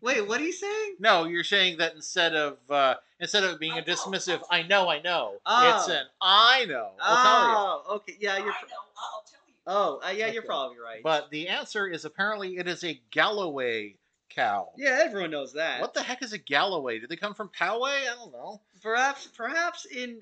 [0.00, 0.96] Wait, what are you saying?
[1.00, 3.92] No, you're saying that instead of uh, instead of being I a know.
[3.94, 5.34] dismissive, I know, I know.
[5.44, 5.76] Oh.
[5.76, 6.92] It's an I know.
[7.00, 7.54] I'll tell you.
[7.56, 8.16] Oh, okay.
[8.20, 8.46] Yeah, I you're.
[8.46, 8.52] know.
[8.52, 9.54] I'll tell you.
[9.66, 10.46] Oh, uh, yeah, you're Okay.
[10.46, 11.02] probably right.
[11.02, 13.96] But the answer is apparently it is a Galloway
[14.28, 14.68] cow.
[14.76, 15.80] yeah, everyone knows that.
[15.80, 16.98] What the heck is a Galloway?
[16.98, 18.08] Did they come from Poway?
[18.10, 18.60] I don't know.
[18.82, 20.20] Perhaps, perhaps in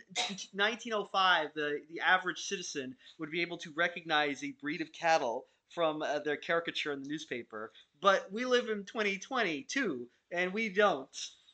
[0.52, 6.02] 1905, the the average citizen would be able to recognize a breed of cattle from
[6.02, 7.72] uh, their caricature in the newspaper.
[8.00, 11.08] But we live in 2022, and we don't.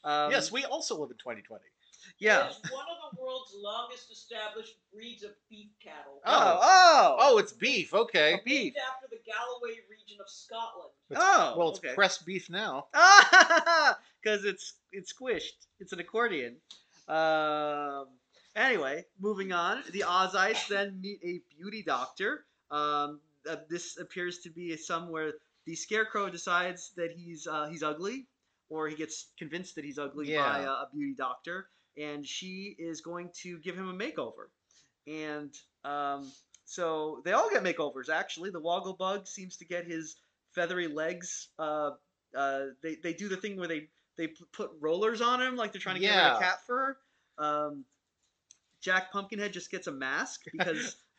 [0.05, 1.62] Um, yes, we also live in 2020.
[2.18, 2.46] Yeah.
[2.46, 6.20] It is one of the world's longest established breeds of beef cattle.
[6.25, 7.92] Oh, oh, Oh, it's beef.
[7.94, 8.40] Okay.
[8.44, 8.75] beef.
[8.75, 10.90] Named after the Galloway region of Scotland.
[11.11, 11.94] It's- Oh, well, it's okay.
[11.94, 12.87] pressed beef now.
[12.94, 15.66] Ah, because it's it's squished.
[15.81, 16.57] It's an accordion.
[17.09, 18.07] Um.
[18.55, 19.83] Anyway, moving on.
[19.92, 22.44] The Ozites then meet a beauty doctor.
[22.70, 23.20] Um.
[23.48, 25.33] uh, this appears to be somewhere
[25.66, 28.27] the Scarecrow decides that he's uh, he's ugly,
[28.70, 30.64] or he gets convinced that he's ugly by Yeah.
[30.64, 34.48] a, a beauty doctor, and she is going to give him a makeover.
[35.07, 35.52] And
[35.85, 36.31] um,
[36.64, 38.09] so they all get makeovers.
[38.09, 40.16] Actually, the Wogglebug seems to get his
[40.55, 41.48] feathery legs.
[41.59, 41.90] Uh,
[42.37, 45.81] uh, they they do the thing where they they put rollers on him like they're
[45.81, 46.96] trying to get rid of cat fur.
[47.38, 47.85] Um,
[48.81, 50.96] Jack Pumpkinhead just gets a mask because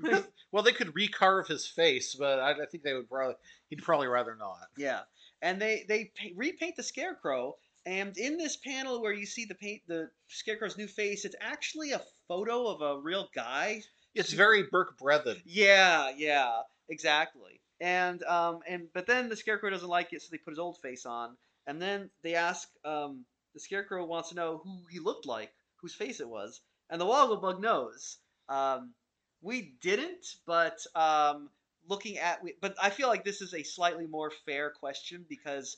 [0.52, 3.36] well, they could recarve his face, but I, I think they would probably
[3.68, 4.68] he'd probably rather not.
[4.76, 5.00] yeah,
[5.42, 7.56] and they they repaint the Scarecrow.
[7.86, 11.92] And in this panel where you see the paint the Scarecrow's new face, it's actually
[11.92, 13.82] a photo of a real guy
[14.14, 15.40] It's very Burke Brethren.
[15.44, 17.60] Yeah, yeah, exactly.
[17.80, 20.78] And um and but then the scarecrow doesn't like it, so they put his old
[20.80, 21.36] face on.
[21.66, 25.94] And then they ask um the scarecrow wants to know who he looked like, whose
[25.94, 28.18] face it was, and the Wogglebug knows.
[28.48, 28.94] Um,
[29.42, 31.50] we didn't, but um,
[31.88, 35.76] looking at we, but I feel like this is a slightly more fair question because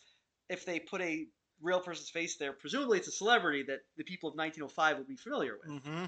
[0.49, 1.27] if they put a
[1.63, 5.17] real person's face there, presumably it's a celebrity that the people of 1905 would be
[5.17, 5.83] familiar with.
[5.83, 6.05] Mm-hmm.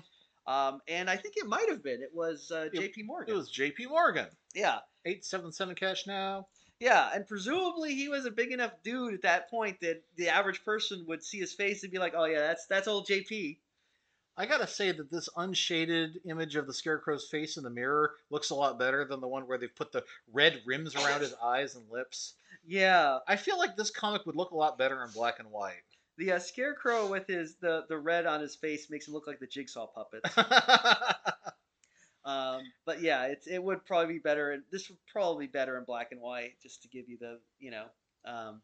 [0.46, 2.02] Um, and I think it might have been.
[2.02, 3.06] It was uh, J.P.
[3.26, 3.86] It was J.P.
[3.86, 4.26] Morgan.
[4.54, 4.78] yeah.
[5.06, 6.46] Eight seven seven cash now.
[6.80, 10.64] Yeah, and presumably he was a big enough dude at that point that the average
[10.64, 13.58] person would see his face and be like, "Oh yeah, that's that's old JP."
[14.36, 18.50] I gotta say that this unshaded image of the Scarecrow's face in the mirror looks
[18.50, 21.76] a lot better than the one where they've put the red rims around his eyes
[21.76, 22.34] and lips.
[22.66, 25.82] Yeah, I feel like this comic would look a lot better in black and white.
[26.16, 29.38] the uh, scarecrow with his the the red on his face makes him look like
[29.38, 30.22] the jigsaw puppet.
[32.24, 34.52] um, but yeah, it's it would probably be better.
[34.52, 37.38] and This would probably be better in black and white, just to give you the
[37.60, 37.84] you know
[38.24, 38.62] um,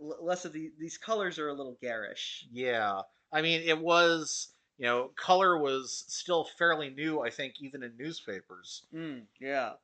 [0.00, 2.46] l- less of the these colors are a little garish.
[2.52, 3.00] yeah,
[3.32, 7.20] I mean, it was you know, color was still fairly new.
[7.20, 8.84] I think even in newspapers.
[8.94, 9.74] Mm, yeah.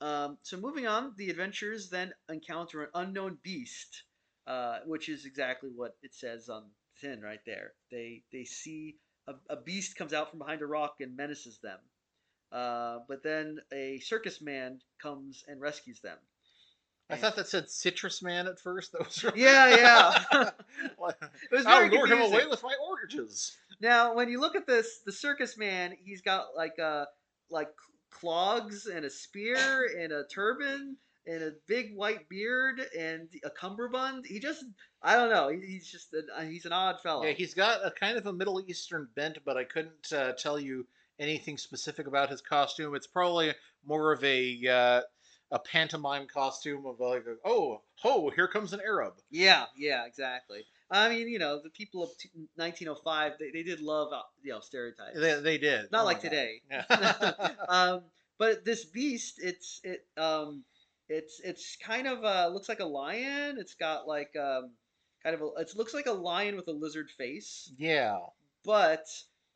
[0.00, 4.02] Um, so moving on, the adventurers then encounter an unknown beast,
[4.46, 7.72] uh, which is exactly what it says on the tin right there.
[7.90, 11.78] They they see a, a beast comes out from behind a rock and menaces them.
[12.52, 16.18] Uh, but then a circus man comes and rescues them.
[17.10, 18.92] I thought that said Citrus Man at first.
[18.92, 19.42] That was really...
[19.42, 19.76] Yeah,
[20.32, 20.50] yeah.
[20.98, 21.16] Like,
[21.50, 23.56] It was I'll very lure him away with my oranges.
[23.80, 27.08] Now, when you look at this, the circus man, he's got like a
[27.50, 27.68] like
[28.10, 34.26] clogs and a spear and a turban and a big white beard and a cummerbund.
[34.26, 34.64] He just,
[35.02, 35.48] I don't know.
[35.48, 37.24] He's just, an, uh, he's an odd fellow.
[37.24, 40.58] Yeah, he's got a kind of a Middle Eastern bent, but I couldn't uh, tell
[40.58, 40.86] you
[41.18, 42.94] anything specific about his costume.
[42.94, 43.52] It's probably
[43.86, 45.00] more of a uh,
[45.54, 49.14] a pantomime costume of like, oh, ho, here comes an Arab.
[49.30, 50.64] yeah, yeah, exactly.
[50.90, 54.52] I mean, you know, the people of t- 1905, they, they did love, uh, you
[54.52, 55.18] know, stereotypes.
[55.18, 55.90] They, they did.
[55.90, 56.60] Not Oh, like today.
[56.70, 56.84] Yeah.
[57.68, 58.02] um,
[58.38, 60.64] but this beast, it's it um,
[61.08, 63.56] It's it's kind of uh looks like a lion.
[63.58, 64.72] It's got like um
[65.22, 68.18] kind of a it looks like a lion with a lizard face, Yeah.
[68.64, 69.06] but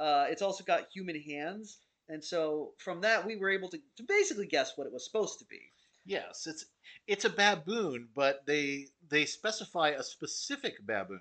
[0.00, 1.78] uh it's also got human hands.
[2.08, 5.38] And so from that we were able to, to basically guess what it was supposed
[5.40, 5.60] to be.
[6.08, 6.64] Yes, it's
[7.06, 11.20] it's a baboon, but they they specify a specific baboon.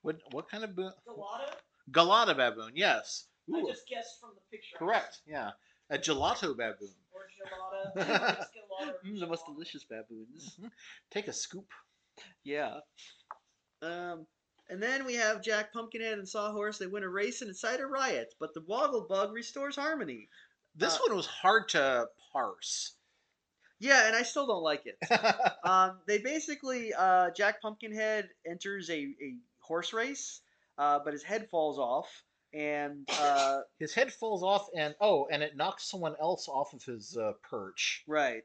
[0.00, 0.92] What what kind of baboon?
[1.06, 1.54] Gelada?
[1.90, 2.72] Gelada baboon.
[2.74, 3.26] Yes.
[3.54, 4.76] I just guessed from the picture.
[4.78, 5.18] correct.
[5.26, 5.50] Yeah,
[5.90, 6.94] a gelato baboon.
[7.12, 8.38] Or gelata.
[8.80, 10.58] It's Mm, the most delicious baboons.
[11.10, 11.66] Take a scoop.
[12.44, 12.78] Yeah.
[13.82, 14.26] Um,
[14.70, 16.78] and then we have Jack Pumpkinhead and Sawhorse.
[16.78, 20.28] They win a race and incite a riot, but the Wogglebug restores harmony.
[20.76, 22.94] This Uh, one was hard to parse.
[23.80, 24.98] Yeah, and I still don't like it.
[25.64, 30.40] um, they basically uh, Jack Pumpkinhead enters a, a horse race,
[30.78, 32.08] uh, but his head falls off,
[32.52, 36.82] and uh, his head falls off, and oh, and it knocks someone else off of
[36.82, 38.04] his uh, perch.
[38.06, 38.44] right.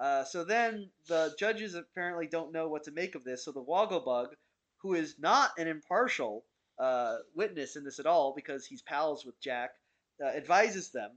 [0.00, 3.44] Uh, so then the judges apparently don't know what to make of this.
[3.44, 4.26] So the Wogglebug,
[4.78, 6.44] who is not an impartial
[6.78, 9.70] uh, witness in this at all because he's pals with Jack,
[10.22, 11.12] uh, advises them.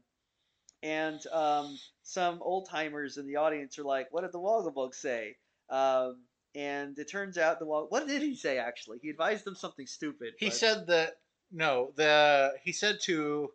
[0.84, 5.36] And um, some old timers in the audience are like, "What did the Wogglebug say?"
[5.70, 6.24] Um,
[6.56, 9.00] and it turns out the Wog- what did he say actually?
[9.02, 10.34] He advised them something stupid.
[10.38, 11.18] He but- said that
[11.52, 13.50] no, the he said to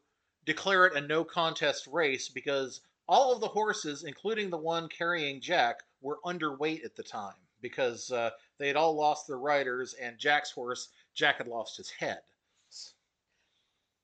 [0.45, 5.41] declare it a no contest race because all of the horses, including the one carrying
[5.41, 10.19] Jack, were underweight at the time because uh, they had all lost their riders, and
[10.19, 12.21] Jack's horse, Jack had lost his head.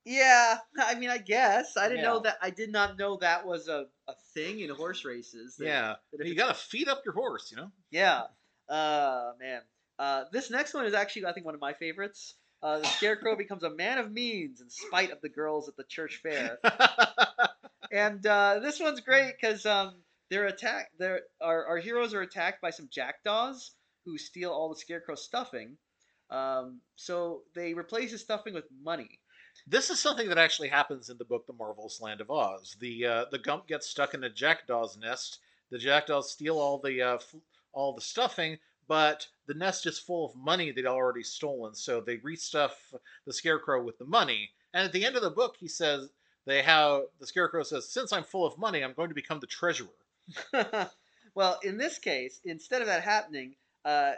[0.05, 2.39] Yeah, I mean, I guess I didn't know that.
[2.41, 5.57] I did not know that was a, a thing in horse races.
[5.57, 7.71] that- yeah, that you got to feed up your horse, you know.
[7.91, 8.23] Yeah.
[8.69, 9.61] Uh man.
[9.99, 12.35] Uh this next one is actually I think one of my favorites.
[12.63, 15.85] Uh, the scarecrow becomes a man of means in spite of the girls at the
[15.85, 16.59] church fair.
[17.91, 19.95] And uh, this one's great because um,
[20.31, 20.91] they're attacked.
[20.99, 23.71] They're, our, our heroes are attacked by some jackdaws
[24.05, 25.79] who steal all the scarecrow stuffing.
[26.31, 29.19] Um, so they replace his stuffing with money.
[29.71, 32.77] This is something that actually happens in the book The Marvelous Land of Oz.
[32.81, 35.41] The uh, the Gump gets stuck in a jackdaw's nest.
[35.71, 37.35] The jackdaws steal all the uh, f-
[37.75, 41.75] all the stuffing, but the nest is full of money they'd already stolen.
[41.75, 42.71] So they restuff
[43.27, 44.53] the scarecrow with the money.
[44.73, 46.09] And at the end of the book, he says
[46.47, 49.47] they have the scarecrow says, "Since I'm full of money, I'm going to become the
[49.47, 49.89] treasurer."
[51.35, 53.55] well, in this case, instead of that happening,
[53.85, 54.13] uh,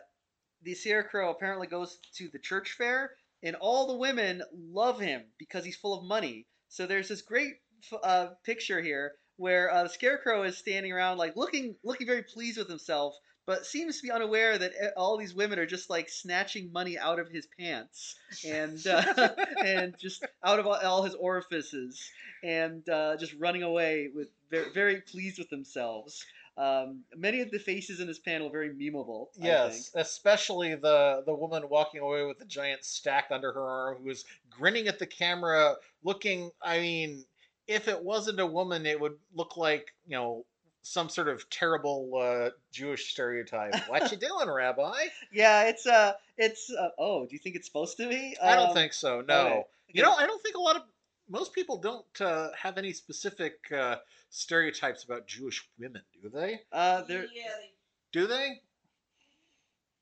[0.63, 5.65] the scarecrow apparently goes to the church fair, and all the women love him because
[5.65, 6.47] he's full of money.
[6.69, 7.55] So there's this great
[8.03, 12.59] uh, picture here where uh, the scarecrow is standing around, like looking looking very pleased
[12.59, 13.15] with himself,
[13.47, 16.99] but seems to be unaware that eh, all these women are just like snatching money
[16.99, 19.31] out of his pants and uh,
[19.65, 22.11] and just out of all, his orifices
[22.45, 26.25] and uh, just running away with very, very pleased with themselves.
[26.61, 29.29] Um, many of the faces in this panel are very memeable.
[29.39, 34.11] Yes, especially the the woman walking away with the giant stack under her arm, who
[34.11, 36.51] is grinning at the camera, looking.
[36.63, 37.25] I mean,
[37.67, 40.45] if it wasn't a woman, it would look like you know
[40.83, 43.75] some sort of terrible uh, Jewish stereotype.
[43.89, 44.93] what you doing, Rabbi?
[45.33, 48.37] Yeah, it's uh, it's uh, oh, do you think it's supposed to be?
[48.43, 49.23] I don't Um, think so.
[49.27, 49.63] No, okay.
[49.93, 50.83] you know, I don't think a lot of
[51.31, 53.97] most people don't uh, have any specific uh,
[54.31, 56.61] stereotypes about Jewish women, do they?
[56.73, 57.23] Uh, there.
[57.35, 57.71] Yeah, they
[58.13, 58.61] Do they?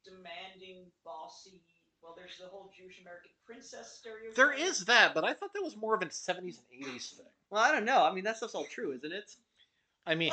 [0.04, 1.60] demanding, bossy.
[2.02, 4.34] Well, there's the whole Jewish American princess stereotype.
[4.36, 7.26] There is that, but I thought that was more of a '70s and '80s thing.
[7.50, 8.02] Well, I don't know.
[8.04, 9.30] I mean, that stuff's all true, isn't it?
[10.06, 10.32] I mean,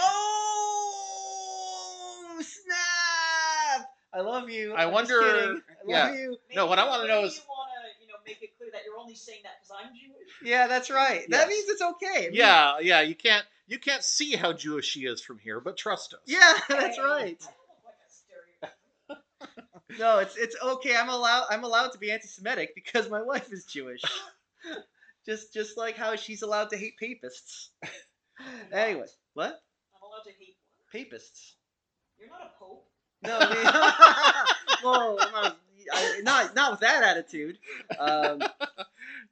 [1.12, 3.89] Oh snap!
[4.13, 4.73] I love you.
[4.73, 5.62] I I'm wonder- kidding.
[5.69, 6.05] I yeah.
[6.08, 6.38] love you.
[6.55, 8.64] No, what I wanna know maybe is- you want to, you know, make it clear
[8.75, 10.29] that you're only saying that because I'm Jewish.
[10.43, 11.25] Yeah, that's right.
[11.29, 12.25] That means it's okay.
[12.25, 15.59] It means- Yeah, yeah, you can't you can't see how Jewish she is from here,
[15.59, 16.19] but trust us.
[16.27, 17.38] Yeah, that's right.
[17.41, 19.23] I don't look like a stereotype.
[19.99, 20.95] No, it's it's okay.
[20.95, 21.45] I'm allowed.
[21.49, 24.01] I'm allowed to be anti-Semitic because my wife is Jewish.
[25.25, 27.69] just just like how she's allowed to hate papists.
[28.73, 29.61] anyway, what
[29.95, 30.55] I'm allowed to hate
[30.91, 31.03] one.
[31.03, 31.55] papists?
[32.19, 32.88] You're not a pope.
[33.23, 35.57] No, I mean, whoa, I'm not,
[35.93, 37.57] I, not not with that attitude.
[37.99, 38.41] Um,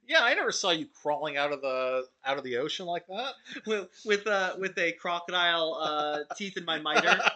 [0.06, 3.34] Yeah, I never saw you crawling out of the out of the ocean like that.
[3.66, 7.18] with with uh, with a crocodile uh, teeth in my miter.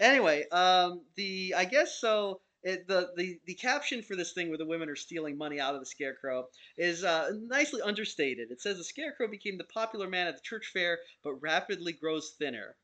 [0.00, 2.40] Anyway, um, the I guess so.
[2.64, 5.74] It, the, the the caption for this thing where the women are stealing money out
[5.74, 6.48] of the scarecrow
[6.78, 8.50] is uh, nicely understated.
[8.50, 12.34] It says the scarecrow became the popular man at the church fair, but rapidly grows
[12.38, 12.74] thinner.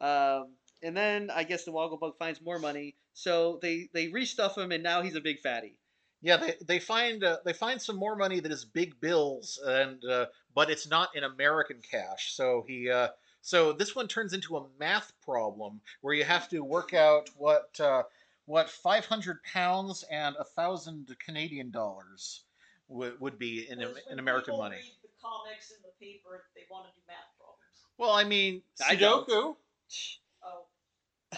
[0.00, 4.72] Um, and then I guess the Wogglebug finds more money, so they they restuff him,
[4.72, 5.78] and now he's a big fatty.
[6.20, 10.04] Yeah, they they find uh, they find some more money that is big bills, and
[10.04, 12.34] uh, but it's not in American cash.
[12.34, 13.08] So he uh,
[13.40, 17.80] So this one turns into a math problem where you have to work out what
[17.80, 18.02] uh,
[18.44, 22.42] what 500 pounds and a thousand Canadian dollars
[22.88, 24.76] would, would be in, Because in when American people money.
[24.76, 27.86] Read the comics in the paper, they want to do math problems.
[27.96, 29.26] Well, I mean, I don't.
[29.26, 29.56] Sudoku Oh,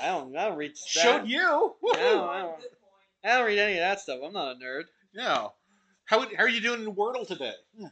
[0.01, 0.37] I don't.
[0.37, 0.73] I don't read.
[0.95, 1.01] that.
[1.03, 1.39] showed you.
[1.41, 2.57] No, I don't.
[3.25, 4.21] I don't read any of that stuff.
[4.25, 4.85] I'm not a nerd.
[5.13, 5.49] Yeah.
[6.05, 7.53] How, how are you doing in Wordle today?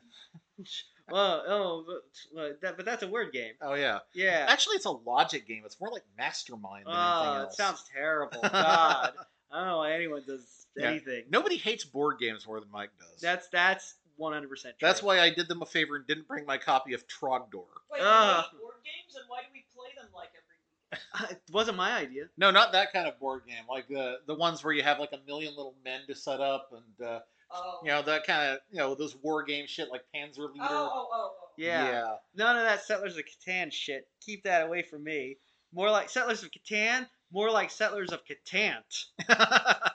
[1.09, 2.03] Well, oh, but,
[2.35, 3.53] but that, but that's a word game.
[3.63, 4.01] Oh yeah.
[4.13, 4.47] Yeah.
[4.49, 5.63] Actually, it's a logic game.
[5.65, 8.41] It's more like Mastermind than anything Oh, it sounds terrible.
[8.43, 9.13] God,
[9.53, 10.89] I don't know why anyone does Yeah.
[10.89, 11.25] anything.
[11.31, 13.21] Nobody hates board games more than Mike does.
[13.21, 14.89] That's that's 100 percent true.
[14.89, 17.71] That's why I did them a favor and didn't bring my copy of Trogdor.
[17.93, 20.46] Wait, we board games, and why do we play them like every
[20.93, 21.01] week?
[21.31, 22.25] it wasn't my idea.
[22.37, 23.65] No, not that kind of board game.
[23.69, 26.71] Like the the ones where you have like a million little men to set up,
[26.73, 27.21] and uh,
[27.51, 30.67] Oh, you know that kind of you know those war game shit like Panzer Leader.
[30.69, 31.49] oh, oh, oh, oh.
[31.57, 32.17] Yeah.
[32.35, 34.09] None of that Settlers of Catan shit.
[34.21, 35.39] Keep that away from me.
[35.73, 37.07] More like Settlers of Catan.
[37.33, 39.07] More like Settlers of Catant.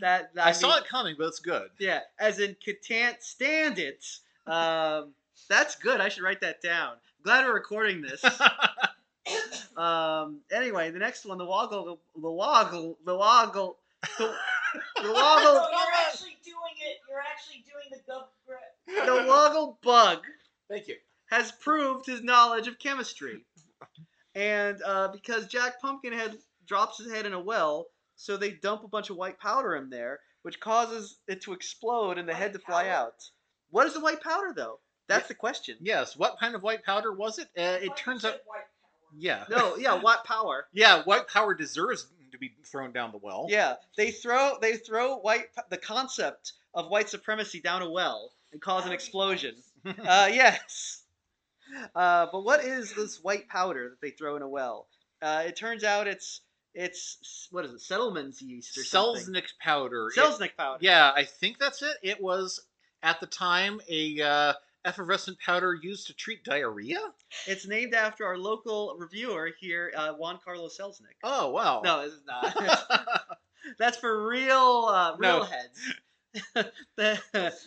[0.00, 1.70] That, that I, saw mean- it coming, but it's good.
[1.78, 4.04] Yeah, as in Catant stand it.
[4.46, 5.14] Um,
[5.48, 6.00] that's good.
[6.00, 6.94] I should write that down.
[7.22, 8.22] Glad we're recording this.
[9.78, 13.76] Um, anyway, the next one, the woggle, the woggle, the woggle,
[14.18, 14.34] the,
[14.96, 16.98] the no, woggle, you're actually doing it.
[17.08, 18.24] You're actually doing the gov.
[18.46, 20.18] gra- the woggle bug
[20.68, 20.96] Thank you.
[21.30, 23.44] has proved his knowledge of chemistry,
[24.34, 28.88] and uh, because Jack Pumpkinhead drops his head in a well, so they dump a
[28.88, 32.52] bunch of white powder in there, which causes it to explode and the White head
[32.54, 32.94] to fly powder?
[32.94, 33.30] out.
[33.70, 34.80] What is the white powder, though?
[35.08, 35.76] That's the question.
[35.80, 36.16] Yes.
[36.16, 37.46] What kind of white powder was it?
[37.56, 38.32] Uh, it turns out.
[38.44, 38.64] white power.
[39.16, 39.44] Yeah.
[39.50, 40.66] No, yeah, white power.
[40.72, 41.02] Yeah.
[41.04, 43.46] White Power deserves to be thrown down the well.
[43.48, 48.60] Yeah, they throw they throw white the concept of white supremacy down a well and
[48.60, 49.54] cause an That would be explosion.
[49.86, 51.02] Uh, yes.
[51.94, 54.86] Uh, but what is this white powder that they throw in a well?
[55.22, 56.40] Uh, it turns out it's
[56.74, 57.80] it's what is it?
[57.80, 59.22] Settleman's yeast or something.
[59.24, 60.08] Selznick powder.
[60.14, 60.78] It- powder.
[60.80, 61.96] Yeah, I think that's it.
[62.02, 62.60] It was
[63.02, 64.52] at the time a uh,
[64.84, 67.00] effervescent powder used to treat diarrhea.
[67.46, 71.16] It's named after our local reviewer here, uh, Juan Carlos Selznick.
[71.22, 71.82] Oh wow!
[71.84, 72.56] No, it's not.
[73.78, 75.44] That's for real uh, real No.
[75.44, 75.94] heads.
[76.96, 77.66] The- He doesn't do reviews.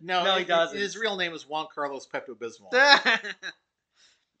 [0.00, 0.78] no, No, he it- doesn't.
[0.78, 2.70] His real name is Juan Carlos Pepto Bismol.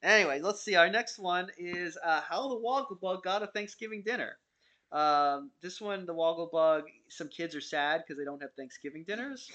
[0.02, 0.74] anyway, let's see.
[0.76, 4.36] Our next one is uh, how the Woggle Bug got a Thanksgiving dinner.
[4.92, 9.04] Um, this one, the Woggle Bug, some kids are sad because they don't have Thanksgiving
[9.06, 9.50] dinners.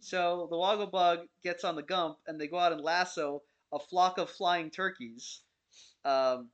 [0.00, 3.42] So the Wogglebug gets on the gump and they go out and lasso
[3.72, 5.40] a flock of flying turkeys,
[6.04, 6.50] um,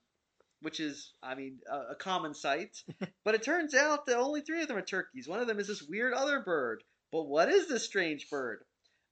[0.60, 2.82] which is, I mean, a, a common sight.
[3.24, 5.28] but it turns out that only three of them are turkeys.
[5.28, 6.82] One of them is this weird other bird.
[7.10, 8.64] But what is this strange bird?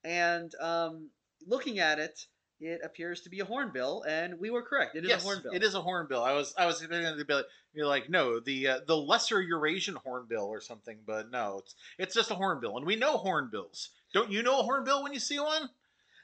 [0.04, 1.10] And um,
[1.46, 2.18] looking at it,
[2.60, 4.94] it appears to be a hornbill, and we were correct.
[4.96, 5.52] It is yes, a hornbill.
[5.52, 6.22] it is a hornbill.
[6.22, 9.40] I was I was going to be like, you're like no, the uh, the lesser
[9.40, 13.90] Eurasian hornbill or something, but no, it's it's just a hornbill, and we know hornbills.
[14.12, 15.68] Don't you know a hornbill when you see one?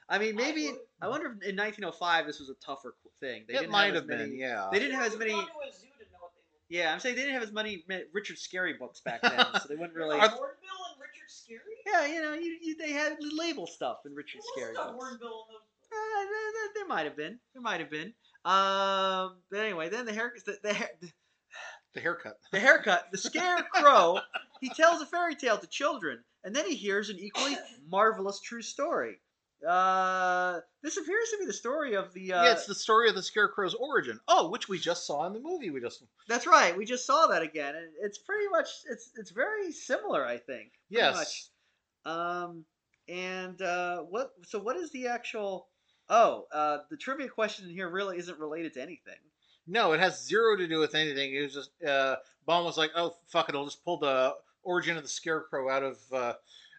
[0.09, 3.43] I mean, maybe would- I wonder if in 1905 this was a tougher thing.
[3.47, 4.69] They it didn't might have, as have been, many, yeah.
[4.71, 5.31] They didn't have as many.
[5.31, 6.39] go to a zoo to know what they
[6.77, 7.83] look Yeah, I'm saying they didn't have as many
[8.13, 10.17] Richard Scarry books back then, so they wouldn't really.
[10.17, 10.31] like.
[10.31, 11.75] Are- Hornbill and Richard Scarry?
[11.85, 14.93] yeah, you know, you, you, they had label stuff in Richard There Scarry wasn't a
[14.93, 15.03] books.
[15.07, 16.25] hornbill in those Uh,
[16.75, 17.39] there, might have been.
[17.53, 18.13] There might have been.
[18.45, 20.91] Um, but anyway, then the hair, the, the, hair-
[21.93, 22.39] the haircut.
[22.51, 24.19] the haircut, the scarecrow,
[24.61, 27.57] he tells a fairy tale to children, and then he hears an equally
[27.89, 29.19] marvelous true story.
[29.67, 32.33] Uh, this appears to be the story of the.
[32.33, 34.19] Uh, yeah, it's the story of the scarecrow's origin.
[34.27, 35.71] Oh, which we just saw in the movie.
[35.71, 36.77] We just That's right.
[36.77, 40.25] We just saw that again, and it's pretty much it's it's very similar.
[40.25, 40.73] I think.
[40.89, 41.15] Yes.
[41.15, 42.13] much.
[42.15, 42.65] Um,
[43.09, 44.31] and uh, what?
[44.47, 45.67] So what is the actual?
[46.09, 49.19] Oh, uh, the trivia question in here really isn't related to anything.
[49.67, 51.35] No, it has zero to do with anything.
[51.35, 54.97] It was just uh, Baum was like, "Oh fuck it, I'll just pull the origin
[54.97, 56.33] of the scarecrow out of uh,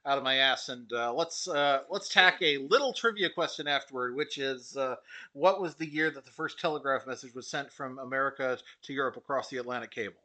[0.07, 4.15] out of my ass, and uh, let's uh, let's tack a little trivia question afterward,
[4.17, 4.97] which is, uh,
[5.35, 9.19] what was the year that the first telegraph message was sent from America to Europe
[9.19, 10.21] across the Atlantic cable?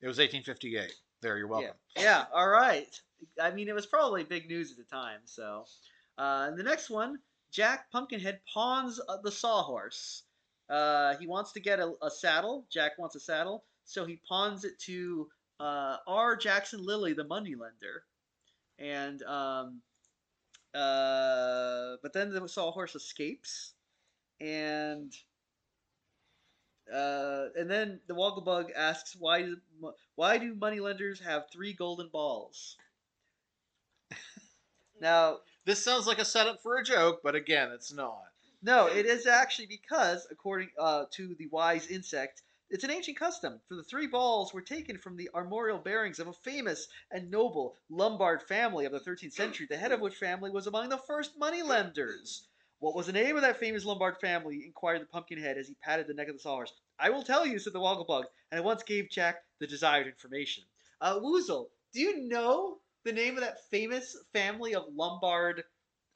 [0.00, 0.92] It was 1858.
[1.20, 1.70] There, you're welcome.
[1.96, 2.02] Yeah.
[2.02, 2.24] Yeah.
[2.32, 2.94] All right.
[3.42, 5.20] I mean, it was probably big news at the time.
[5.24, 5.64] So,
[6.18, 7.18] uh, the next one,
[7.54, 10.24] Jack Pumpkinhead pawns uh, the sawhorse.
[10.68, 12.66] Uh, he wants to get a, a saddle.
[12.68, 15.28] Jack wants a saddle, so he pawns it to
[15.60, 16.34] uh, R.
[16.34, 18.02] Jackson Lilly, the moneylender.
[18.80, 19.82] And um,
[20.74, 23.74] uh, but then the sawhorse escapes,
[24.40, 25.12] and
[26.92, 29.56] uh, and then the Wogglebug asks, "Why do
[30.16, 32.76] why do moneylenders have three golden balls?"
[35.00, 38.24] Now, This sounds like a setup for a joke, but again, it's not.
[38.62, 43.60] No, it is actually because, according uh, to the wise insect, it's an ancient custom.
[43.66, 47.76] For the three balls were taken from the armorial bearings of a famous and noble
[47.88, 51.38] Lombard family of the 13th century, the head of which family was among the first
[51.38, 52.46] moneylenders.
[52.80, 54.66] What was the name of that famous Lombard family?
[54.66, 56.74] inquired the Pumpkinhead as he patted the neck of the sawhorse.
[56.98, 60.64] I will tell you, said the Wogglebug, and at once gave Jack the desired information.
[61.00, 65.64] Uh, Woozle, do you know the name of that famous family of Lombard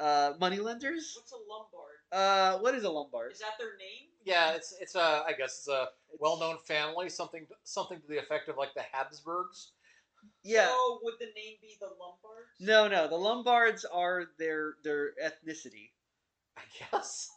[0.00, 1.14] uh, moneylenders?
[1.16, 1.96] What's a Lombard?
[2.12, 3.32] Uh, what is a Lombard?
[3.32, 4.08] Is that their name?
[4.24, 8.48] Yeah, it's it's a I guess it's a well-known family, something something to the effect
[8.48, 9.72] of like the Habsburgs.
[10.42, 10.68] Yeah.
[10.68, 12.48] So would the name be the Lombards?
[12.60, 13.08] No, no.
[13.08, 15.90] The Lombards are their their ethnicity.
[16.56, 16.62] I
[16.92, 17.30] guess.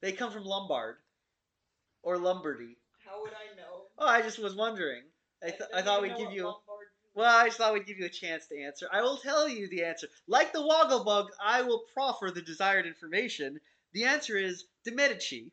[0.00, 0.96] They come from Lombard
[2.02, 2.76] or Lombardy.
[3.04, 3.86] How would I know?
[3.98, 5.02] Oh, I just was wondering.
[5.42, 6.44] I, th- I don't thought even we'd give you.
[6.44, 6.62] Lombard
[7.18, 8.86] Well, I just thought we'd give you a chance to answer.
[8.92, 10.06] I will tell you the answer.
[10.28, 13.58] Like the Wogglebug, I will proffer the desired information.
[13.92, 15.50] The answer is De Medici.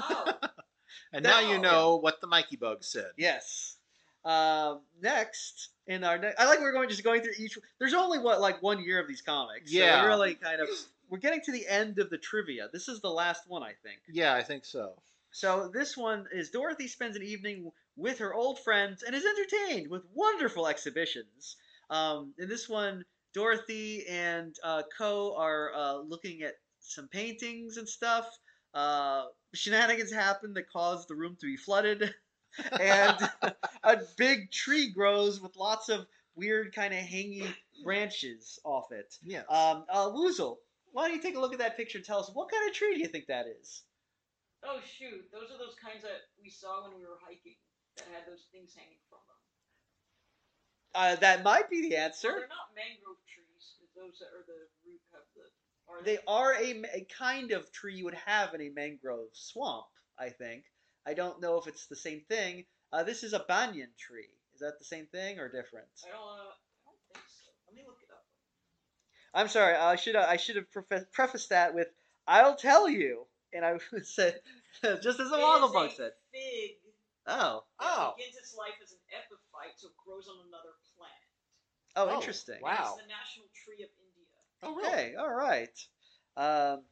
[0.00, 0.32] Oh,
[1.12, 1.50] And now No.
[1.52, 3.10] you know what the Mikey Bug said.
[3.18, 3.76] Yes.
[4.24, 7.58] Um, next in our next, I like we're going just going through each.
[7.78, 9.70] There's only what like one year of these comics.
[9.70, 10.00] Yeah.
[10.04, 10.68] we really kind of
[11.10, 12.70] we're getting to the end of the trivia.
[12.72, 14.00] This is the last one, I think.
[14.10, 14.94] Yeah, I think so.
[15.30, 19.90] So this one is Dorothy spends an evening with her old friends and is entertained
[19.90, 21.56] with wonderful exhibitions.
[21.90, 27.88] Um, in this one, Dorothy and uh, Co are uh, looking at some paintings and
[27.88, 28.26] stuff.
[28.74, 29.24] Uh,
[29.54, 32.14] shenanigans happen that cause the room to be flooded,
[32.80, 33.16] and
[33.82, 37.46] a big tree grows with lots of weird kind of hangy
[37.84, 39.14] branches off it.
[39.22, 39.44] Yes.
[39.50, 40.56] Um, uh, Woozle,
[40.92, 42.74] why don't you take a look at that picture and tell us what kind of
[42.74, 43.82] tree do you think that is?
[44.64, 45.26] oh shoot!
[45.32, 47.58] Those are those kinds that we saw when we were hiking
[48.06, 49.40] that had those things hanging from them.
[50.94, 52.28] Uh, that might be the answer.
[52.28, 53.80] they're not mangrove trees.
[53.96, 55.42] Those that are the root have the.
[55.88, 59.86] Are They are a, a kind of tree you would have in a mangrove swamp,
[60.18, 60.64] I think.
[61.06, 62.64] I don't know if it's the same thing.
[62.92, 64.28] Uh, this is a banyan tree.
[64.54, 65.86] Is that the same thing or different?
[66.06, 66.18] I don't.
[66.20, 67.50] Uh, I don't think so.
[67.66, 68.24] Let me look it up.
[69.34, 69.74] I'm sorry.
[69.76, 71.88] I should I should have prefa- prefaced that with
[72.26, 74.40] "I'll tell you," and I said
[74.82, 76.12] just as a It is Wogglebug a said.
[76.32, 76.76] Fig.
[77.26, 78.14] Oh, that Oh.
[78.16, 81.12] Begins its life as an epiphyte, so it grows on another plant.
[81.96, 82.58] oh, Oh, interesting.
[82.62, 82.70] wow.
[82.70, 84.26] And It's the national tree of India.
[84.62, 84.88] oh, really?
[84.88, 85.78] Okay, all right.
[86.36, 86.84] Um,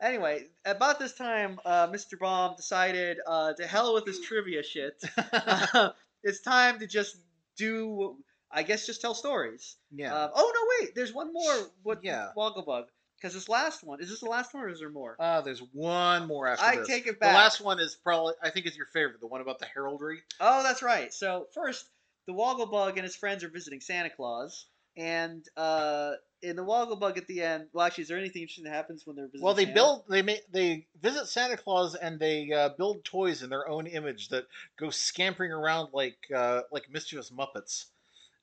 [0.00, 2.18] anyway, about this time, uh, Mr.
[2.18, 5.00] Baum decided uh, to hell with this trivia shit.
[6.24, 7.16] it's time to just
[7.56, 8.16] do,
[8.50, 9.76] I guess, just tell stories.
[9.92, 10.14] yeah.
[10.14, 11.70] Um, oh no, wait, there's one more.
[11.82, 12.02] What?
[12.02, 12.28] Yeah.
[12.36, 12.84] Wogglebug.
[13.16, 15.16] Because this last one is this the last one, or is there more?
[15.18, 16.86] Uh, there's one more after I this.
[16.86, 17.30] take it back.
[17.30, 20.20] The last one is probably I think is your favorite, the one about the heraldry.
[20.40, 21.12] Oh, that's right.
[21.12, 21.86] So first,
[22.26, 26.12] the Wogglebug and his friends are visiting Santa Claus, and uh,
[26.42, 29.16] in the Wogglebug at the end, well, actually, is there anything interesting that happens when
[29.16, 29.44] they're visiting?
[29.44, 29.74] Well, they Santa?
[29.74, 33.86] build they make they visit Santa Claus and they uh, build toys in their own
[33.86, 34.46] image that
[34.78, 37.86] go scampering around like uh, like mischievous Muppets.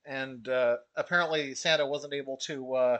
[0.05, 2.97] And uh, apparently Santa wasn't able to uh,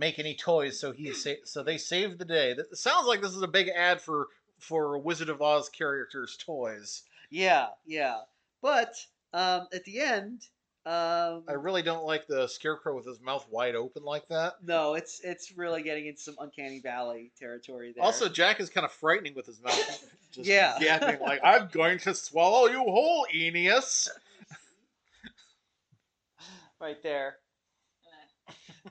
[0.00, 2.54] make any toys, so he sa- so they saved the day.
[2.54, 4.26] That sounds like this is a big ad for
[4.58, 7.02] for Wizard of Oz characters' toys.
[7.30, 8.22] Yeah, yeah.
[8.62, 8.94] But
[9.32, 10.42] um, at the end,
[10.86, 14.54] um, I really don't like the Scarecrow with his mouth wide open like that.
[14.64, 18.04] no, it's it's really getting into some uncanny valley territory there.
[18.04, 20.04] Also, Jack is kind of frightening with his mouth.
[20.32, 20.78] Just Yeah.
[20.80, 24.08] yapping like, "I'm going to swallow you whole, Aeneas."
[26.80, 27.36] right there.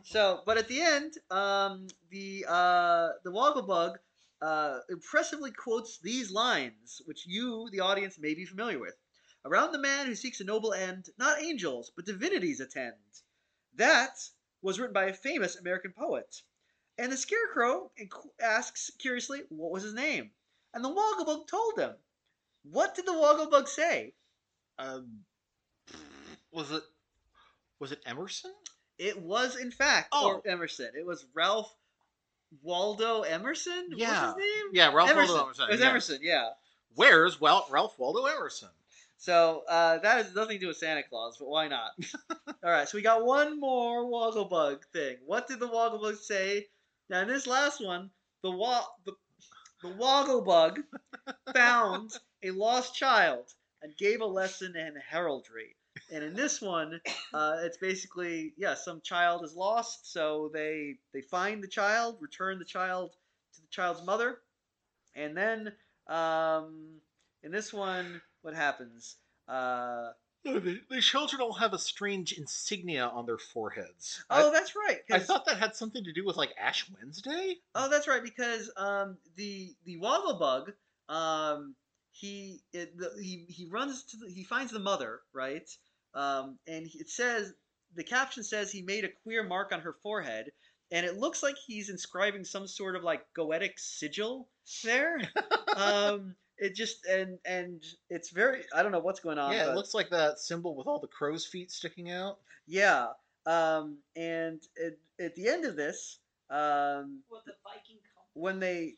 [0.04, 3.96] So, but at the end, um, the uh, the Wogglebug
[4.42, 8.96] uh, impressively quotes these lines, which you, the audience, may be familiar with.
[9.46, 12.96] Around the man who seeks a noble end, not angels, but divinities attend.
[13.76, 14.18] That
[14.62, 16.42] was written by a famous American poet.
[16.98, 17.92] And the Scarecrow
[18.42, 20.32] asks curiously, what was his name?
[20.74, 21.94] And the Wogglebug told him.
[22.64, 24.14] What did the Wogglebug say?
[24.78, 25.22] Um,
[26.52, 26.84] was it
[27.80, 28.54] was it Emerson?
[29.00, 30.41] It was, in fact, Oh.
[30.45, 30.91] Emerson.
[30.95, 31.74] It was Ralph
[32.62, 33.89] Waldo Emerson.
[33.95, 34.28] Yeah.
[34.28, 34.66] What's his name?
[34.74, 35.30] Yeah, Ralph Emerson.
[35.36, 35.66] Waldo Emerson.
[35.70, 35.89] It was yeah.
[35.89, 36.20] Emerson.
[36.22, 36.50] Yeah.
[36.95, 38.70] Where's well Ralph Waldo Emerson?
[39.18, 41.91] So uh, that has nothing to do with Santa Claus, but why not?
[42.64, 42.88] All right.
[42.88, 45.18] So we got one more Wogglebug thing.
[45.26, 46.68] What did the Wogglebug say?
[47.10, 48.10] Now in this last one,
[48.43, 49.14] the wa- the,
[49.84, 50.84] the Wogglebug
[51.54, 55.76] found a lost child and gave a lesson in heraldry.
[56.12, 57.02] And in this one,
[57.34, 62.60] uh, it's basically yeah, some child is lost, so they they find the child, return
[62.60, 63.12] the child
[63.56, 64.39] to the child's mother,
[65.16, 65.72] and then
[66.08, 67.00] um,
[67.43, 69.18] in this one, what happens?
[69.47, 70.12] Uh,
[70.43, 74.24] The, the children all have a strange insignia on their foreheads.
[74.30, 75.00] Oh, that's right.
[75.12, 77.58] I, I thought that had something to do with like Ash Wednesday.
[77.76, 78.24] Oh, that's right.
[78.24, 80.72] Because um, the the Wogglebug,
[81.10, 81.76] um,
[82.12, 85.70] he it, the, he he runs to the, he finds the mother right,
[86.14, 87.53] um, and it says
[87.95, 90.51] the caption says he made a queer mark on her forehead,
[90.91, 94.47] and it looks like he's inscribing some sort of like goetic sigil
[94.84, 95.20] there.
[95.76, 99.53] um, it just and and it's very I don't know what's going on.
[99.53, 102.38] yeah, but- it looks like that symbol with all the crow's feet sticking out.
[102.68, 103.07] yeah.
[103.45, 106.20] Um, and at, at the end of this,
[106.51, 108.34] um, What the Viking company?
[108.34, 108.93] when they,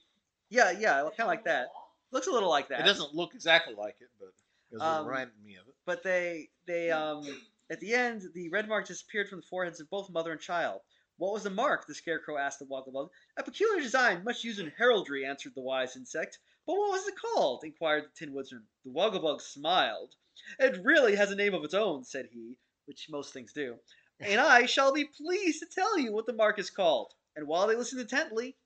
[0.49, 1.67] yeah, yeah, kind of like that.
[2.11, 2.81] Looks a little like that.
[2.81, 4.40] It doesn't look exactly like it, but it was
[4.79, 5.75] Um, reminded me of it.
[5.85, 7.25] But they, they, um,
[7.69, 10.81] at the end, the red mark disappeared from the foreheads of both mother and child.
[11.17, 11.85] What was the mark?
[11.85, 13.09] The scarecrow asked the Wogglebug.
[13.37, 16.39] A peculiar design, much used in heraldry, answered the wise insect.
[16.65, 17.63] But what was it called?
[17.63, 18.67] inquired the Tin Woodsman.
[18.85, 20.15] The Wogglebug smiled.
[20.57, 23.77] It really has a name of its own, said he, which most things do.
[24.19, 27.13] And I shall be pleased to tell you what the mark is called.
[27.35, 28.57] And while they listened intently,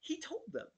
[0.00, 0.68] he told them.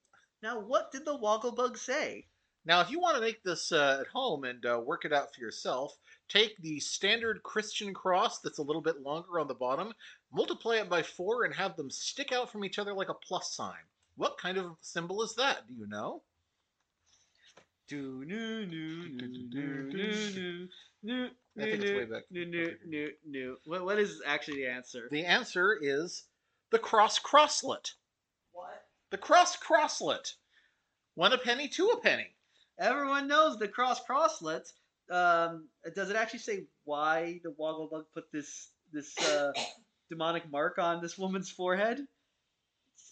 [0.43, 2.29] Now, what did the Wogglebug say?
[2.67, 5.33] Now, if you want to make this uh, at home and uh, work it out
[5.33, 5.97] for yourself,
[6.29, 9.95] take the standard Christian cross that's a little bit longer on the bottom,
[10.33, 13.55] multiply it by four, and have them stick out from each other like a plus
[13.55, 13.87] sign.
[14.17, 15.69] What kind of symbol is that?
[15.69, 16.23] Do you know?
[17.87, 20.67] Do no no no no no
[21.05, 22.25] no I think it's way back.
[22.31, 23.57] no no no no.
[23.65, 25.07] What what is actually the answer?
[25.13, 26.25] The answer is
[26.73, 27.93] the cross crosslet.
[28.51, 28.87] What?
[29.11, 30.33] The cross crosslet.
[31.15, 32.36] One a penny, two a penny.
[32.79, 34.73] Everyone knows the cross crosslets.
[35.11, 39.53] Um, does it actually say why the Wogglebug put this this uh,
[40.11, 42.01] demonic mark on this woman's forehead?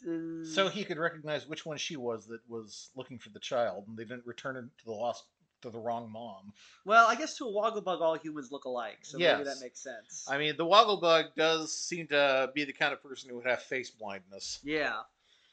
[0.07, 3.85] Uh, So he could recognize which one she was that was looking for the child,
[3.89, 5.25] and they didn't return it to the lost
[5.63, 6.53] to the wrong mom.
[6.85, 10.27] well, I guess to a Wogglebug, all humans look alike, so maybe that makes sense.
[10.29, 13.63] I mean, the Wogglebug does seem to be the kind of person who would have
[13.63, 14.59] face blindness.
[14.63, 15.01] Yeah.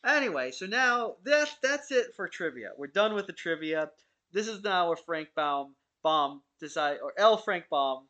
[0.05, 2.71] Anyway, so now that's that's it for trivia.
[2.77, 3.91] We're done with the trivia.
[4.31, 8.07] This is now where Frank Baum Baum decide or L Frank Baum,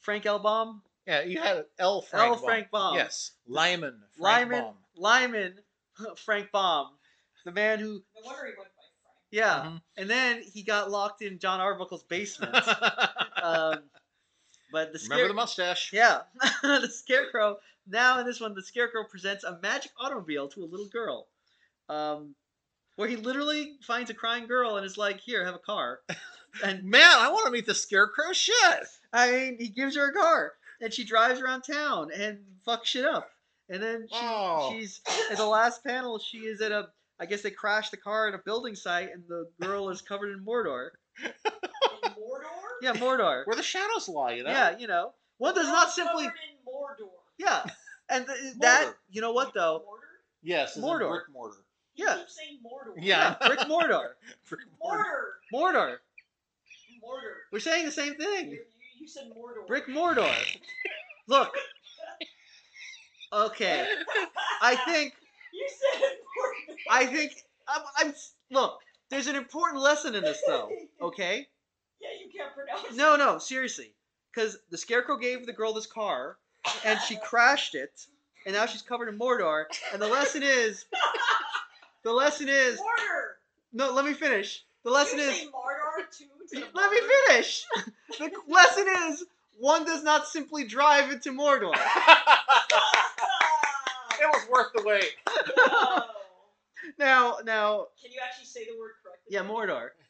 [0.00, 2.02] Frank L Baum, Yeah, you had L.
[2.02, 2.28] Frank Baum.
[2.30, 2.44] L Baum.
[2.44, 3.98] Frank Baum, Yes, Lyman.
[4.18, 4.74] Frank Lyman Baum.
[4.96, 5.54] Lyman
[6.16, 6.88] Frank Baum,
[7.44, 9.26] the man who No wonder he went by Frank.
[9.30, 9.82] yeah, Mhm.
[9.96, 12.54] and then he got locked in John Arbuckle's basement.
[13.42, 13.82] um,
[14.72, 15.92] but the Remember scare- the mustache?
[15.92, 16.22] Yeah,
[16.62, 17.58] the scarecrow.
[17.86, 21.26] Now in this one, the scarecrow presents a magic automobile to a little girl,
[21.90, 22.34] um,
[22.96, 26.00] where he literally finds a crying girl and is like, "Here, have a car."
[26.64, 28.32] And Man, I want to meet the Scarecrow.
[28.32, 28.54] Shit.
[29.12, 33.04] I mean, he gives her a car, and she drives around town and fucks shit
[33.04, 33.30] up.
[33.68, 34.72] And then she, Oh.
[34.72, 36.18] she's at the last panel.
[36.18, 36.88] She is at a.
[37.20, 40.30] I guess they crashed the car at a building site, and the girl is covered
[40.32, 40.88] in Mordor.
[41.22, 41.30] In
[42.10, 42.48] Mordor?
[42.82, 43.46] Yeah, Mordor.
[43.46, 44.50] Where the shadows lie, you know?
[44.50, 46.24] Yeah, you know, one does not simply.
[46.24, 47.10] covered in Mordor.
[47.38, 47.64] Yeah,
[48.08, 49.84] and th- that you know what though.
[49.86, 50.42] Mordor?
[50.42, 51.10] Yes, Mordor.
[51.10, 51.58] brick mortar.
[52.00, 52.16] You Yeah.
[52.16, 52.94] keep saying Mordor.
[52.96, 53.36] Yeah.
[53.40, 54.08] Yeah, Brick Mordor.
[54.48, 55.04] Brick mortar.
[55.52, 55.74] Mordor.
[55.74, 55.96] Mordor.
[57.04, 57.34] Mordor.
[57.52, 58.50] We're saying the same You, thing.
[58.52, 58.60] you,
[59.00, 59.66] you said Mordor.
[59.66, 60.34] Brick Mordor.
[61.26, 61.52] Look.
[63.32, 63.86] Okay.
[64.62, 65.14] I think.
[65.52, 66.76] You said Mordor.
[66.90, 67.32] I think.
[67.66, 68.14] I'm, I'm.
[68.52, 68.78] Look.
[69.10, 70.70] There's an important lesson in this, though.
[71.02, 71.48] Okay.
[72.00, 73.38] Yeah, you can't pronounce No, no.
[73.38, 73.92] Seriously.
[74.32, 76.36] Because the Scarecrow gave the girl this car,
[76.84, 78.06] and she crashed it,
[78.46, 79.64] and now she's covered in Mordor.
[79.92, 80.84] And the lesson is.
[82.02, 82.78] The lesson is.
[82.78, 83.36] Mordor.
[83.72, 84.64] No, let me finish.
[84.84, 85.36] The lesson you is.
[85.40, 86.24] say Mordor too?
[86.40, 87.64] instead of Let me finish.
[88.18, 89.24] The lesson is.
[89.58, 91.72] One does not simply drive into Mordor.
[91.74, 91.78] it
[94.22, 95.10] was worth the wait.
[95.56, 96.04] No.
[96.98, 99.28] Now, now, Can you actually say the word correctly?
[99.30, 99.90] yeah, Mordor.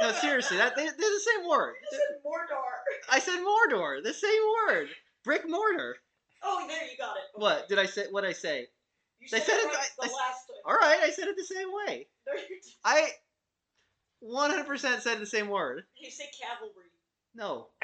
[0.00, 1.74] No, seriously, that they, they're the same word.
[1.92, 3.12] You said Mordor.
[3.12, 4.88] I said Mordor, the same word.
[5.24, 5.96] Brick mortar.
[6.42, 7.22] Oh, there you got it.
[7.34, 8.06] What did I say?
[8.10, 8.68] What I say?
[9.20, 10.56] You They said, said it it- right I- the I- last time.
[10.66, 12.06] All right, I said it the same way.
[12.26, 12.66] No, you didn't.
[12.84, 13.08] I
[14.22, 15.84] 100% said the same word.
[15.98, 16.90] You say cavalry.
[17.34, 17.68] No,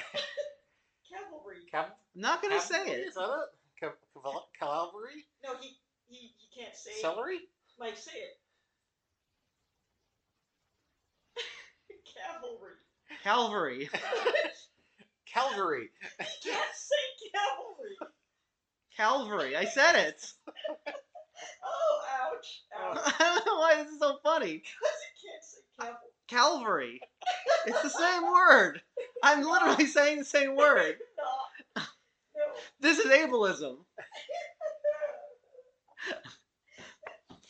[1.08, 1.58] Cavalry.
[1.72, 3.08] Cav- I'm not gonna say it.
[3.08, 3.84] Is that it?
[3.84, 5.24] Cav- caval- Cavalry?
[5.44, 5.78] No, he
[6.08, 7.00] he he can't say it.
[7.00, 7.38] Celery?
[7.78, 8.38] Mike, say it.
[12.14, 12.74] cavalry.
[13.22, 13.88] Calvary.
[15.32, 15.90] Calvary.
[16.18, 17.96] He can't say cavalry.
[18.96, 19.56] Calvary.
[19.56, 20.32] I said it.
[21.64, 22.62] Oh, ouch.
[22.78, 23.14] Ouch.
[23.20, 24.62] I don't know why this is so funny.
[24.62, 25.60] Because you can't say
[26.28, 27.00] cavalry.
[27.00, 27.00] Calvary.
[27.66, 28.80] It's the same word.
[29.22, 30.96] I'm literally saying the same word.
[31.76, 31.82] No.
[32.80, 33.78] This is ableism.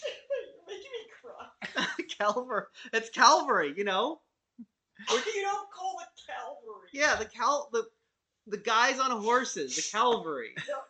[0.09, 1.87] You're making me cry.
[2.19, 2.65] Calvary.
[2.93, 4.21] It's Calvary, you know?
[5.11, 6.89] You don't call it cavalry.
[6.93, 7.87] Yeah, the cal the
[8.47, 10.55] the guys on horses, the Calvary.
[10.69, 10.81] No, no.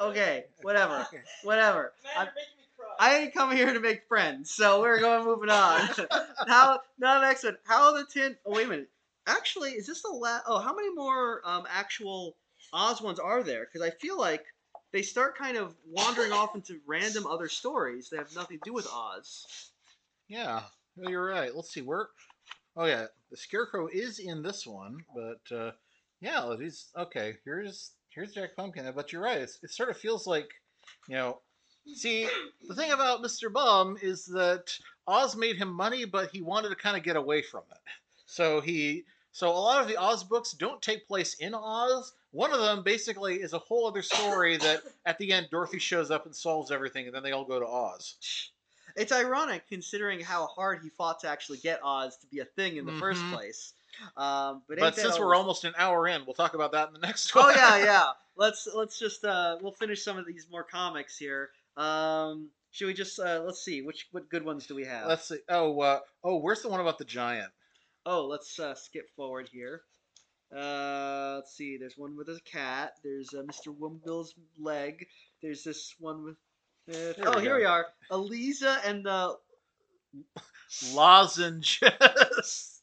[0.10, 1.06] Okay, whatever,
[1.42, 1.92] whatever.
[2.02, 2.42] Man, I, you're me
[2.78, 2.86] cry.
[2.98, 5.90] I didn't come here to make friends, so we're going moving on.
[6.48, 7.58] how now next one?
[7.66, 8.34] How the tin?
[8.46, 8.88] Oh wait a minute.
[9.26, 10.44] Actually, is this the last?
[10.46, 12.34] Oh, how many more um, actual
[12.72, 13.66] Oz ones are there?
[13.66, 14.44] Because I feel like
[14.92, 18.72] they start kind of wandering off into random other stories that have nothing to do
[18.72, 19.70] with Oz.
[20.28, 20.62] Yeah,
[20.96, 21.54] well, you're right.
[21.54, 22.08] Let's see where.
[22.74, 25.72] Oh yeah, the scarecrow is in this one, but uh,
[26.22, 27.34] yeah, he's okay.
[27.44, 29.38] Here's here's Jack Pumpkin, but you're right.
[29.38, 30.50] It's, it sort of feels like,
[31.08, 31.40] you know,
[31.86, 32.28] see
[32.68, 33.52] the thing about Mr.
[33.52, 37.42] Baum is that Oz made him money, but he wanted to kind of get away
[37.42, 37.78] from it.
[38.26, 42.14] So he so a lot of the Oz books don't take place in Oz.
[42.32, 46.10] One of them basically is a whole other story that at the end Dorothy shows
[46.10, 48.50] up and solves everything, and then they all go to Oz.
[48.96, 52.76] It's ironic considering how hard he fought to actually get Oz to be a thing
[52.76, 53.32] in the first Mhm.
[53.32, 53.74] place.
[54.16, 57.00] Um, but But since we're almost an hour in, we'll talk about that in the
[57.06, 57.54] next oh one.
[57.56, 58.06] yeah, yeah.
[58.36, 61.50] Let's let's just uh, we'll finish some of these more comics here.
[61.76, 65.08] Um, should we just uh, let's see which what good ones do we have?
[65.08, 65.38] Let's see.
[65.50, 67.50] Oh, uh, oh, where's the one about the giant?
[68.06, 69.82] Oh, let's uh, skip forward here.
[70.56, 71.76] Uh, let's see.
[71.76, 72.94] There's one with a cat.
[73.04, 73.76] There's uh, Mr.
[73.76, 75.06] Wimbled's leg.
[75.42, 76.36] There's this one with.
[76.90, 77.58] Uh, oh, we here go.
[77.58, 77.86] we are.
[78.10, 79.36] Eliza and the
[80.94, 82.79] Lozenges.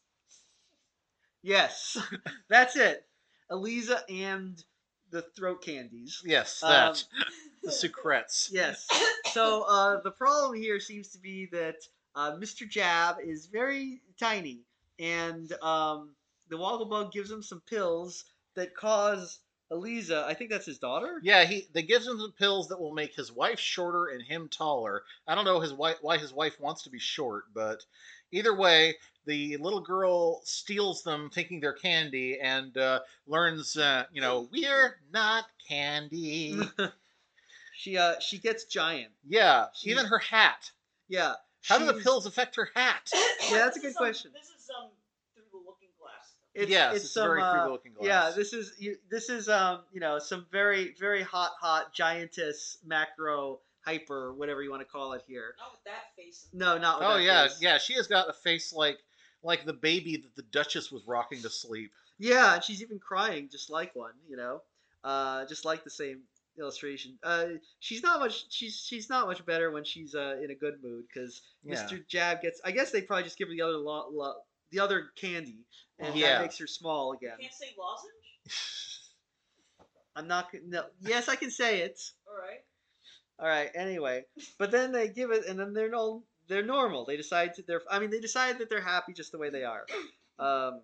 [1.42, 1.96] Yes,
[2.48, 3.04] that's it.
[3.50, 4.62] Eliza and
[5.10, 6.22] the throat candies.
[6.24, 7.04] yes, Um, that.
[7.62, 8.50] the secrets.
[8.52, 8.86] Yes.
[9.32, 11.76] So uh, the problem here seems to be that
[12.14, 12.68] uh, Mr.
[12.68, 14.60] Jab is very tiny,
[14.98, 16.14] and um,
[16.48, 18.24] the Wogglebug gives him some pills
[18.54, 19.38] that cause
[19.70, 20.24] Eliza.
[20.26, 21.20] I think that's his daughter.
[21.22, 24.48] Yeah, he they gives him some pills that will make his wife shorter and him
[24.48, 25.04] taller.
[25.26, 27.84] I don't know his wife why his wife wants to be short, but
[28.32, 28.94] either way,
[29.26, 34.98] the little girl steals them, thinking they're candy, and uh, learns, uh, you know, we're
[35.12, 36.60] not candy.
[37.78, 39.12] She uh she gets giant.
[39.24, 40.72] yeah, She's- even her hat.
[41.06, 41.34] Yeah.
[41.64, 43.08] How do the pills affect her hat?
[43.50, 44.32] Yeah, that's a good is, question.
[44.34, 44.90] This is um
[45.32, 46.34] through the looking glass.
[46.54, 48.06] It's, yes, it's, it's, some, very uh, through the looking glass.
[48.06, 52.78] Yeah, this is you, this is um you know some very very hot hot giantess
[52.84, 55.54] macro hyper whatever you want to call it here.
[55.58, 56.48] Not with that face.
[56.52, 56.98] No, not.
[57.00, 57.58] With oh that yeah, face.
[57.62, 57.78] yeah.
[57.78, 58.98] She has got a face like
[59.42, 61.90] like the baby that the Duchess was rocking to sleep.
[62.18, 64.62] Yeah, and she's even crying just like one, you know,
[65.04, 66.22] uh, just like the same
[66.58, 67.16] illustration.
[67.22, 67.46] Uh,
[67.78, 68.46] she's not much.
[68.50, 71.76] She's she's not much better when she's uh, in a good mood because Yeah.
[71.76, 72.06] Mr.
[72.08, 72.60] Jab gets.
[72.64, 74.34] I guess they probably just give her the other lo- lo-
[74.72, 75.64] the other candy,
[75.98, 76.32] and Yeah.
[76.34, 77.36] that makes her small again.
[77.40, 78.12] Can't say lozenge.
[80.16, 80.50] I'm not.
[80.50, 80.84] gonna- No.
[81.00, 82.00] Yes, I can say it.
[82.26, 82.58] All right.
[83.38, 83.70] All right.
[83.74, 84.24] Anyway,
[84.58, 86.24] but then they give it, and then they're no.
[86.48, 87.04] They're normal.
[87.04, 87.62] They decide to.
[87.62, 87.82] They're.
[87.90, 89.84] I mean, they decide that they're happy just the way they are.
[90.38, 90.82] Um,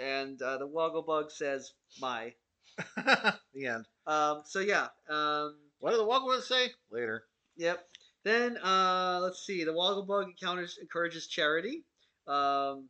[0.00, 2.34] and uh, the Wogglebug says, "My."
[2.96, 3.86] the end.
[4.06, 4.88] Um, so yeah.
[5.08, 6.70] Um, What did the Wogglebug say?
[6.90, 7.24] Later.
[7.56, 7.80] Yep.
[8.24, 9.64] Then uh, let's see.
[9.64, 11.84] The Wogglebug encounters encourages charity.
[12.26, 12.88] Um,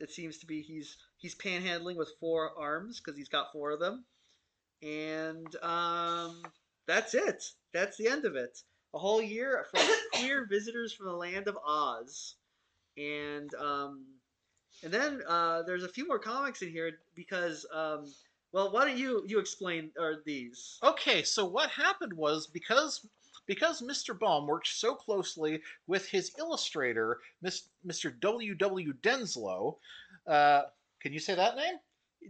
[0.00, 3.80] it seems to be he's he's panhandling with four arms because he's got four of
[3.80, 4.04] them,
[4.82, 6.42] and um,
[6.86, 7.44] that's it.
[7.72, 8.58] That's the end of it.
[8.94, 12.34] A whole year from queer visitors from the land of Oz,
[12.96, 14.04] and um,
[14.82, 18.12] and then uh, there's a few more comics in here because um,
[18.52, 20.78] well, why don't you you explain or these?
[20.82, 23.06] Okay, so what happened was because
[23.46, 24.16] because Mr.
[24.16, 28.18] Baum worked so closely with his illustrator, Mr.
[28.20, 28.54] W.
[28.54, 28.92] W.
[29.02, 29.76] Denslow.
[30.26, 30.62] Uh,
[31.00, 31.74] can you say that name?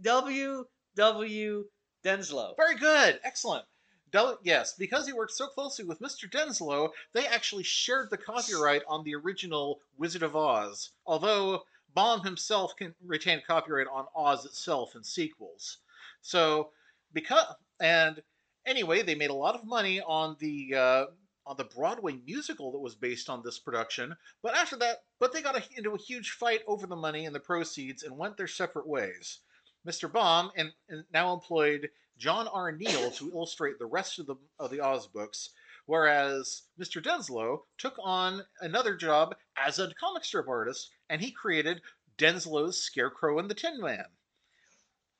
[0.01, 0.65] W.
[0.95, 1.65] W.
[2.03, 2.55] Denslow.
[2.57, 3.65] Very good, excellent.
[4.13, 6.29] Del- yes, because he worked so closely with Mr.
[6.29, 12.75] Denslow, they actually shared the copyright on the original Wizard of Oz, although Baum himself
[12.75, 15.79] can retain copyright on Oz itself and sequels.
[16.21, 16.69] So,
[17.11, 18.21] because and
[18.67, 21.05] anyway, they made a lot of money on the uh,
[21.47, 24.15] on the Broadway musical that was based on this production.
[24.43, 27.33] But after that, but they got a, into a huge fight over the money and
[27.33, 29.39] the proceeds and went their separate ways.
[29.87, 30.11] Mr.
[30.11, 31.89] Baum and, and now employed
[32.23, 32.71] John R.
[32.71, 35.49] Neill to illustrate the rest of the of the Oz books,
[35.87, 37.03] whereas Mr.
[37.03, 41.81] Denslow took on another job as a comic strip artist, and he created
[42.17, 44.05] Denslow's Scarecrow and the Tin Man.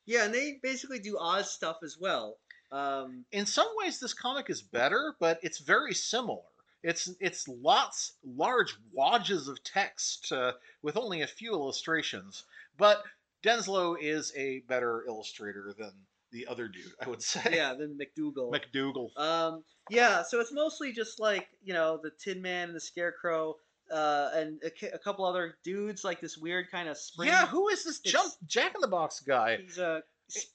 [0.06, 2.38] Yeah, and they basically do Oz stuff as well.
[2.72, 6.48] Um, In some ways, this comic is better, but it's very similar.
[6.84, 12.46] It's it's lots large wadges of text uh, with only a few illustrations,
[12.78, 13.04] but
[13.44, 15.92] Denslow is a better illustrator than
[16.34, 17.42] the other dude, I would say.
[17.54, 18.52] yeah, then McDougall.
[18.54, 19.18] McDougall.
[19.18, 23.56] um, yeah, so it's mostly just like you know the Tin Man and the Scarecrow.
[23.92, 27.30] uh, and a, a couple other dudes like this weird kind of spring.
[27.30, 29.58] Yeah, who is this jump Jack in the Box guy?
[29.62, 30.02] He's a.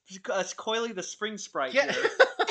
[0.09, 1.73] It's Coily the Spring Sprite.
[1.75, 1.93] Yeah,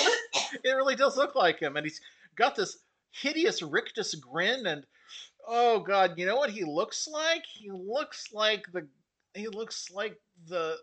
[0.64, 2.00] it really does look like him, and he's
[2.36, 2.78] got this
[3.12, 4.86] hideous rictus grin, and
[5.48, 7.44] oh god, you know what he looks like?
[7.52, 8.88] He looks like the
[9.34, 10.18] he looks like
[10.48, 10.78] the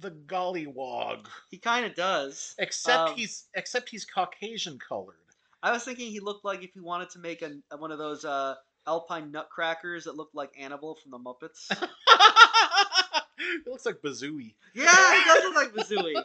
[0.00, 2.54] the gollywog, he kind of does.
[2.58, 5.16] except Um, he's except he's Caucasian colored.
[5.62, 8.24] I was thinking he looked like if he wanted to make a, one of those
[8.24, 8.54] uh,
[8.86, 11.68] Alpine nutcrackers that looked like Annabelle from the Muppets.
[13.38, 14.54] he looks like Bazooey.
[14.74, 16.24] yeah, he does look like Bazooey.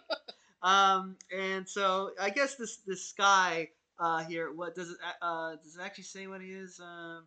[0.62, 3.70] Um, and so I guess this this guy
[4.00, 6.80] uh, here, what does it uh, does it actually say what he is?
[6.80, 7.24] Um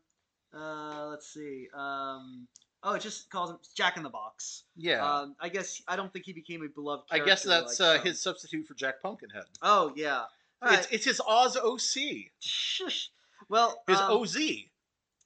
[0.55, 1.69] uh, let's see.
[1.75, 2.47] Um,
[2.83, 4.65] oh, it just calls him Jack in the Box.
[4.77, 7.05] Yeah, Um, I guess I don't think he became a beloved.
[7.11, 9.45] I guess that's like uh, his substitute for Jack Pumpkinhead.
[9.63, 10.25] Oh yeah.
[10.63, 10.87] All It's, right.
[10.93, 13.11] it's his Oz OC, Shush.
[13.49, 14.37] Well, his um, OZ.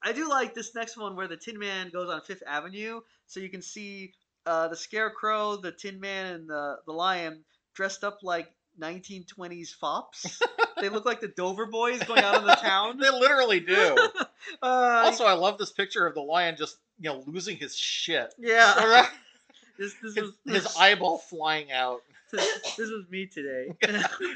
[0.02, 3.38] I do like this next one where the Tin Man goes on Fifth Avenue, so
[3.38, 4.12] you can see
[4.46, 7.44] uh, the Scarecrow, the Tin Man, and the the Lion
[7.74, 10.40] dressed up like 1920s fops.
[10.80, 12.98] they look like the Dover Boys going out in the town.
[12.98, 13.96] They literally do.
[14.62, 18.34] Uh, also, I love this picture of the lion just you know losing his shit.
[18.38, 18.74] yeah,
[19.78, 22.02] this this his, was his eyeball flying out.
[22.32, 23.72] this was me today.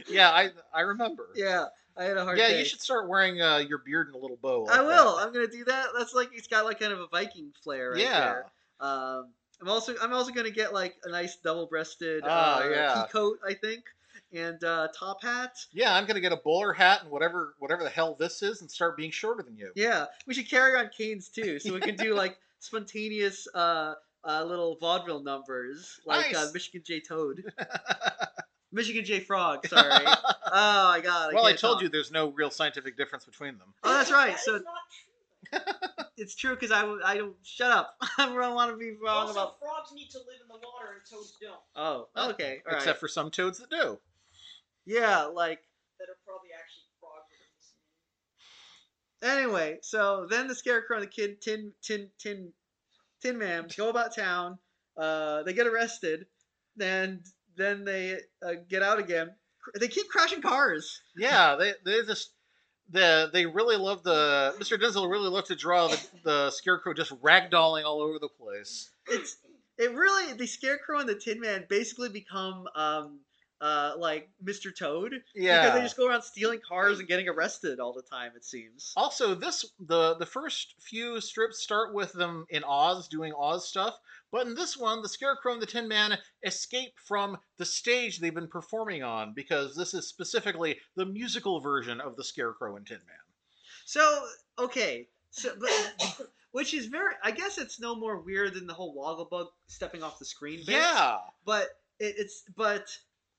[0.08, 1.28] Yeah, I I remember.
[1.36, 2.58] yeah, I had a hard Yeah, day.
[2.58, 4.66] you should start wearing uh, your beard in a little bow.
[4.68, 5.16] I will.
[5.16, 5.26] that.
[5.26, 5.86] I'm gonna do that.
[5.96, 8.20] That's like it's got like kind of a Viking flair right yeah.
[8.20, 8.46] there.
[8.80, 9.28] Um,
[9.60, 12.94] I'm also I'm also gonna get like a nice double-breasted Ah, uh, yeah.
[13.04, 13.84] pea coat, I think,
[14.32, 15.54] and uh, top hat.
[15.72, 18.68] Yeah, I'm gonna get a bowler hat and whatever whatever the hell this is and
[18.70, 19.70] start being shorter than you.
[19.76, 23.94] Yeah, we should carry on canes too, so we can do like spontaneous uh,
[24.26, 27.44] uh, little vaudeville numbers, like uh, Michigan J Toad,
[28.72, 29.66] Michigan J Frog.
[29.68, 30.04] Sorry.
[30.06, 31.34] oh my God.
[31.34, 31.82] well, I can't told talk.
[31.82, 33.74] you there's no real scientific difference between them.
[33.84, 34.32] Oh, that's right.
[34.32, 36.04] That So is not true.
[36.16, 37.96] it's true because I don't shut up.
[38.18, 39.58] I don't want to be wrong Also, about.
[39.60, 41.60] frogs need to live in the water and toads don't.
[41.76, 42.62] Oh, okay.
[42.66, 42.78] All right.
[42.80, 43.98] Except for some toads that do.
[44.86, 45.60] yeah, like
[46.00, 47.84] That are probably actually frogs that are listening.
[49.25, 52.53] Anyway, so then the scarecrow and the kid Tin Tin Tin
[53.22, 54.59] Tin Man go about town.
[54.97, 56.27] Uh, they get arrested,
[56.81, 57.20] and
[57.57, 59.31] then they uh, get out again.
[59.81, 61.01] They keep crashing cars.
[61.16, 62.33] Yeah, they they just
[62.91, 64.79] the they really love the Mr.
[64.79, 68.91] Denzel really loved to draw the, the scarecrow just ragdolling all over the place.
[69.09, 69.39] It's
[69.79, 73.20] it really the scarecrow and the Tin Man basically become um
[73.61, 74.76] uh like Mr.
[74.76, 78.32] Toad Yeah, because they just go around stealing cars and getting arrested all the time.
[78.36, 78.92] It seems.
[78.96, 83.98] Also, this the the first few strips start with them in Oz doing Oz stuff,
[84.32, 88.34] but in this one, the Scarecrow and the Tin Man escape from the stage they've
[88.34, 93.00] been performing on because this is specifically the musical version of the Scarecrow and Tin
[93.07, 93.16] Man.
[93.84, 94.26] So
[94.59, 97.14] okay, so but which is very.
[97.22, 100.59] I guess it's no more weird than the whole Wogglebug stepping off the screen.
[100.66, 100.76] bit.
[100.76, 102.96] Yeah, but it, it's but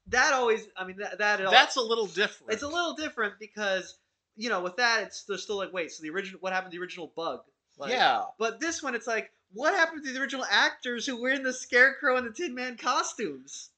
[0.08, 0.68] that always.
[0.78, 2.54] I mean that that that's a little different.
[2.54, 3.98] it's a little different because
[4.36, 6.78] you know with that it's they're still like wait so the original what happened to
[6.78, 7.40] the original bug
[7.78, 8.24] like, yeah.
[8.40, 11.54] but this one it's like what happened to the original actors who were in the
[11.54, 13.70] scarecrow and the tin man costumes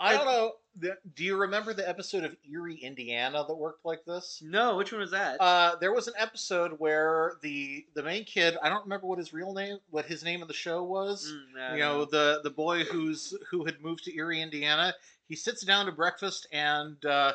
[0.00, 0.52] I like- don't know.
[0.78, 4.40] The- Do you remember the episode of Erie, Indiana that worked like this?
[4.44, 8.56] no which one was that Uh, there was an episode where the the main kid,
[8.62, 11.32] I don't remember what his real name, what his name of the show was.
[11.32, 14.94] Mm, you don't know the the boy who's who had moved to Erie, Indiana.
[15.28, 17.32] He sits down to breakfast, and uh,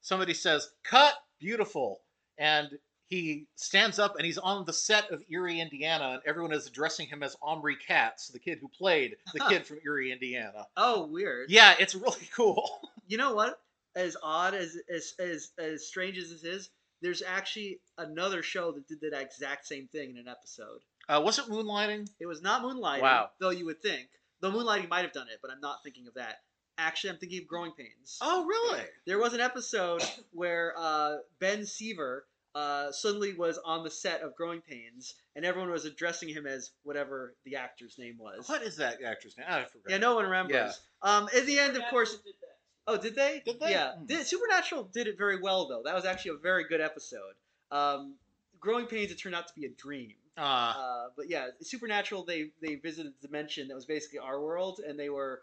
[0.00, 2.00] somebody says, "Cut, beautiful,"
[2.38, 6.66] and he stands up and he's on the set of Erie, Indiana, and everyone is
[6.66, 10.66] addressing him as Omri Katz, the kid who played the kid from Erie, Indiana.
[10.76, 12.80] oh weird Yeah, it's really cool.
[13.06, 13.60] you know what
[13.96, 16.70] as odd as as as, as strange as this is
[17.02, 21.38] there's actually another show that did that exact same thing in an episode Uh, was
[21.38, 22.08] it Moonlighting?
[22.18, 23.02] It was not Moonlighting.
[23.02, 23.28] Wow.
[23.38, 24.08] Though you would think.
[24.40, 26.36] Though Moonlighting might have done it, but I'm not thinking of that.
[26.78, 28.18] Actually, I'm thinking of Growing Pains.
[28.22, 28.82] Oh, really?
[29.06, 30.02] There was an episode
[30.32, 32.24] where uh, Ben Seaver
[32.54, 36.70] uh, suddenly was on the set of Growing Pains, and everyone was addressing him as
[36.84, 38.48] whatever the actor's name was.
[38.48, 39.46] What is that actor's name?
[39.48, 39.90] I forgot.
[39.90, 40.54] Yeah, no one remembers.
[41.02, 41.16] Yeah.
[41.16, 42.12] Um, at the end, of course.
[42.12, 42.34] Did.
[42.86, 43.42] Oh, did they?
[43.44, 43.70] Did they?
[43.70, 43.92] Yeah.
[43.96, 44.06] Hmm.
[44.06, 45.82] Did, Supernatural did it very well, though.
[45.84, 47.32] That was actually a very good episode.
[47.70, 48.14] Um,
[48.60, 50.14] Growing Pains, it turned out to be a dream.
[50.36, 50.40] Uh,
[50.76, 54.98] Uh, but yeah, Supernatural they they visited a dimension that was basically our world, and
[54.98, 55.42] they were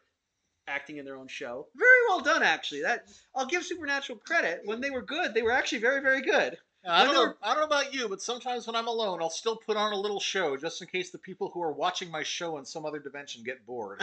[0.67, 1.67] acting in their own show.
[1.75, 2.83] Very well done, actually.
[2.83, 3.05] That
[3.35, 4.61] I'll give Supernatural credit.
[4.65, 6.57] When they were good, they were actually very very good.
[6.87, 7.33] I don't know.
[7.43, 9.99] I don't know about you, but sometimes when I'm alone, I'll still put on a
[9.99, 12.99] little show just in case the people who are watching my show in some other
[12.99, 14.01] dimension get bored.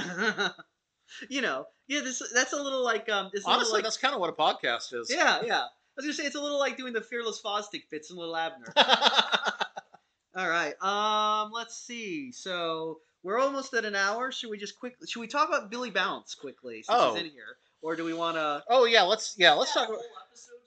[1.28, 2.00] you know, yeah.
[2.00, 3.30] This that's a little like um.
[3.32, 5.10] It's a little Honestly, like, that's kind of what a podcast is.
[5.12, 5.60] yeah, yeah.
[5.62, 5.66] I
[5.96, 8.72] was gonna say it's a little like doing the fearless Fosdick bits in Li'l Abner.
[10.36, 10.74] All right.
[10.80, 12.30] Um, let's see.
[12.30, 14.30] So we're almost at an hour.
[14.30, 15.06] Should we just quickly?
[15.08, 17.14] Should we talk about Billy Bounce quickly since Oh.
[17.14, 18.62] he's in here, or do we want to?
[18.68, 19.88] Oh yeah, let's yeah let's Yeah, talk.
[19.88, 20.57] About, whole episode's worth.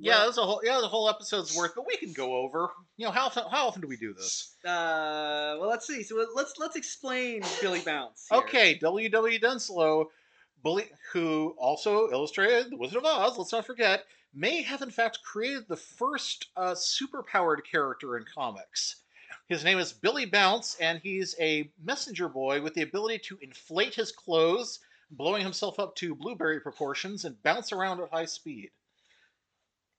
[0.00, 2.70] Yeah, there's a whole yeah the whole episode's worth, but we can go over.
[2.96, 4.54] You know how often how often do we do this?
[4.64, 6.02] Uh, well, let's see.
[6.02, 8.26] So let's let's explain Billy Bounce.
[8.30, 8.38] here.
[8.40, 9.38] Okay, W.W.
[9.38, 10.06] Denslow,
[10.62, 15.20] bully, who also illustrated The Wizard of Oz, let's not forget, may have in fact
[15.24, 18.96] created the first uh, superpowered character in comics.
[19.48, 23.94] His name is Billy Bounce, and he's a messenger boy with the ability to inflate
[23.94, 24.78] his clothes,
[25.10, 28.70] blowing himself up to blueberry proportions, and bounce around at high speed.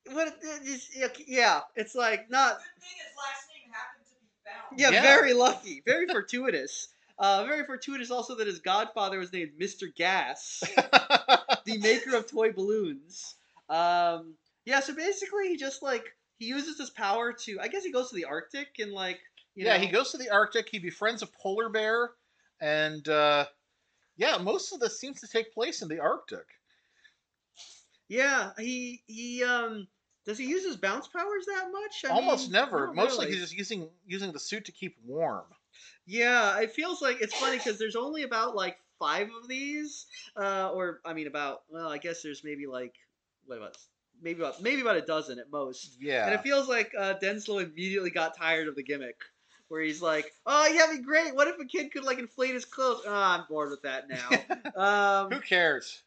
[0.10, 0.28] What?
[0.42, 0.90] it is-
[1.28, 2.58] Yeah, it's like not.
[2.58, 4.82] Good thing his last name happened to be Bounce.
[4.82, 5.02] Yeah, Yeah.
[5.18, 6.90] very lucky, very fortuitous.
[7.20, 9.94] Uh, very fortuitous also that his godfather was named Mr.
[9.96, 10.64] Gas,
[11.66, 13.36] the maker of toy balloons.
[13.70, 14.34] Um,
[14.66, 16.04] yeah, so basically he just like
[16.40, 17.60] he uses his power to.
[17.62, 19.20] I guess he goes to the Arctic and like
[19.54, 22.10] you yeah, know, he goes to the Arctic, he befriends a polar bear,
[22.60, 23.46] and uh,
[24.18, 26.48] yeah, most of this seems to take place in the Arctic.
[28.12, 29.88] Yeah, he he um
[30.26, 32.04] does he use his bounce powers that much?
[32.06, 32.88] I Almost mean, never.
[32.94, 33.32] Mostly really.
[33.32, 35.46] he's just using using the suit to keep warm.
[36.06, 40.72] Yeah, it feels like it's funny because there's only about like five of these, uh,
[40.74, 42.96] or I mean about well, I guess there's maybe like
[43.46, 43.78] what about
[44.22, 46.26] maybe about maybe about a dozen at most, Yeah.
[46.26, 49.22] and it feels like uh, Denslow immediately got tired of the gimmick.
[49.70, 51.34] Where he's like, "Oh, yeah, be great.
[51.34, 54.48] What if a kid could like inflate his clothes?" Oh, I'm bored with that now.
[54.76, 56.04] um, Who cares?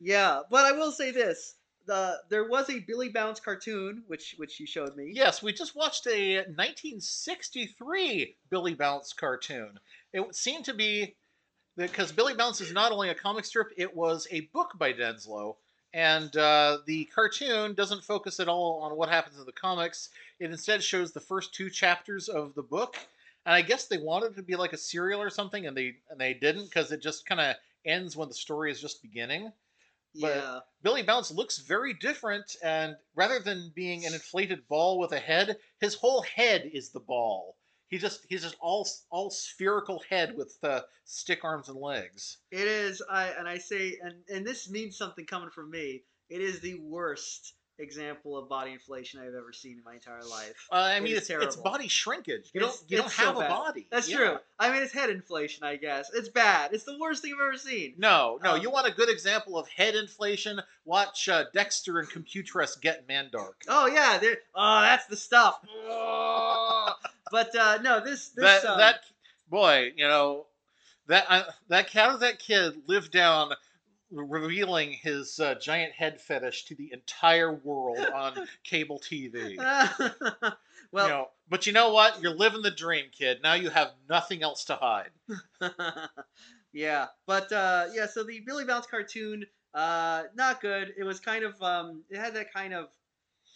[0.00, 1.54] Yeah, but I will say this:
[1.88, 5.10] the there was a Billy Bounce cartoon, which which you showed me.
[5.12, 9.80] Yes, we just watched a 1963 Billy Bounce cartoon.
[10.12, 11.16] It seemed to be
[11.76, 15.56] because Billy Bounce is not only a comic strip; it was a book by Denslow,
[15.92, 20.10] and uh, the cartoon doesn't focus at all on what happens in the comics.
[20.38, 22.96] It instead shows the first two chapters of the book,
[23.46, 25.96] and I guess they wanted it to be like a serial or something, and they
[26.10, 29.52] and they didn't because it just kind of ends when the story is just beginning.
[30.14, 30.60] But- yeah.
[30.82, 35.58] Billy Bounce looks very different, and rather than being an inflated ball with a head,
[35.80, 37.56] his whole head is the ball.
[37.88, 42.38] He just he's just all all spherical head with uh, stick arms and legs.
[42.50, 46.02] It is, I and I say, and and this means something coming from me.
[46.28, 50.68] It is the worst example of body inflation I've ever seen in my entire life.
[50.72, 52.50] Uh, I mean, it's, it's body shrinkage.
[52.52, 53.86] You It's- don't you don't so have a body.
[53.90, 54.16] That's Yeah.
[54.16, 54.38] true.
[54.58, 56.10] I mean, it's head inflation, I guess.
[56.12, 56.72] It's bad.
[56.72, 57.94] It's the worst thing I've ever seen.
[57.98, 58.54] No, no.
[58.54, 60.60] Um, you want a good example of head inflation?
[60.84, 63.54] Watch uh, Dexter and Computress get Mandark.
[63.68, 64.18] Oh yeah,
[64.54, 65.60] oh that's the stuff.
[67.30, 69.00] But uh, no, this this that um, that
[69.50, 70.46] boy, you know,
[71.08, 73.52] that uh, that how did that kid live down
[74.10, 79.56] revealing his uh, giant head fetish to the entire world on cable TV?
[80.92, 82.22] well, you know, but you know what?
[82.22, 83.38] You're living the dream, kid.
[83.42, 85.10] Now you have nothing else to hide.
[86.72, 88.06] yeah, but uh, yeah.
[88.06, 89.44] So the Billy Bounce cartoon,
[89.74, 90.94] uh, not good.
[90.96, 92.88] It was kind of um, it had that kind of,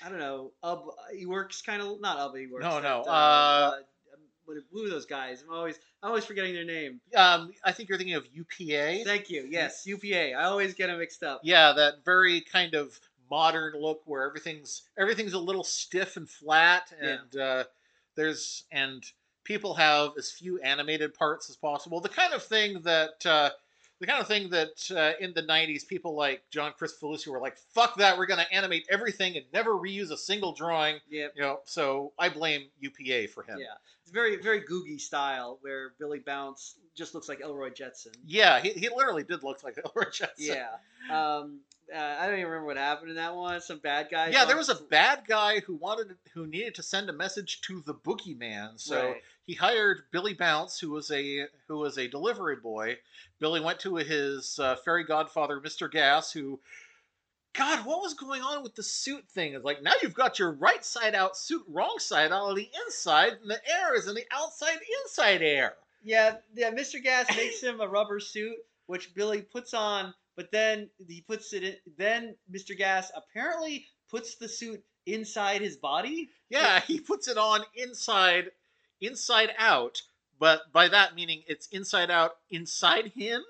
[0.05, 0.85] I don't know, Ub
[1.15, 2.61] Iwerks kind of not Ub Iwerks.
[2.61, 3.73] No, no, Uh, uh,
[4.45, 5.43] what who are those guys?
[5.47, 7.01] I'm always I'm always forgetting their name.
[7.17, 9.05] Um, I think you're thinking of UPA.
[9.05, 9.47] Thank you.
[9.49, 10.35] Yes, UPA.
[10.35, 11.41] I always get them mixed up.
[11.45, 12.99] Yeah, that very kind of
[13.31, 17.17] modern look where everything's everything's a little stiff and flat, Yeah.
[17.33, 17.65] and uh,
[18.17, 19.05] there's and
[19.45, 22.01] people have as few animated parts as possible.
[22.01, 23.51] The kind of thing that uh,
[24.03, 27.57] the kind of thing that uh, in the '90s people like John Kricfalusi were like,
[27.73, 28.19] "Fuck that!
[28.19, 31.35] We're going to animate everything and never reuse a single drawing." Yep.
[31.37, 33.59] You know, so I blame UPA for him.
[33.61, 33.67] Yeah,
[34.03, 38.13] it's very very googie style where Billy Bounce just looks like Elroy Jetson.
[38.27, 40.57] Yeah, he, he literally did look like Elroy Jetson.
[40.57, 40.67] Yeah.
[41.09, 41.61] Um,
[41.95, 43.61] uh, I don't even remember what happened in that one.
[43.61, 44.29] Some bad guy.
[44.29, 47.83] Yeah, there was a bad guy who wanted who needed to send a message to
[47.87, 48.81] the boogeyman.
[48.81, 49.23] So Right.
[49.47, 52.99] He hired Billy Bounce, who was a who was a delivery boy.
[53.41, 55.91] Billy went to his uh, fairy godfather, Mr.
[55.91, 56.61] Gas, who
[57.55, 59.55] God, what was going on with the suit thing?
[59.55, 62.71] It's like now you've got your right side out suit, wrong side out on the
[62.87, 65.75] inside, and the air is in the outside inside air.
[66.03, 66.71] Yeah, yeah.
[66.71, 67.03] Mr.
[67.03, 71.63] Gas makes him a rubber suit, which Billy puts on, but then he puts it
[71.63, 71.77] in.
[71.99, 72.77] Then Mr.
[72.77, 76.31] Gas apparently puts the suit inside his body.
[76.49, 78.51] Yeah, he puts it on inside
[79.03, 80.03] inside out,
[80.39, 83.43] but by that meaning it's inside out inside him.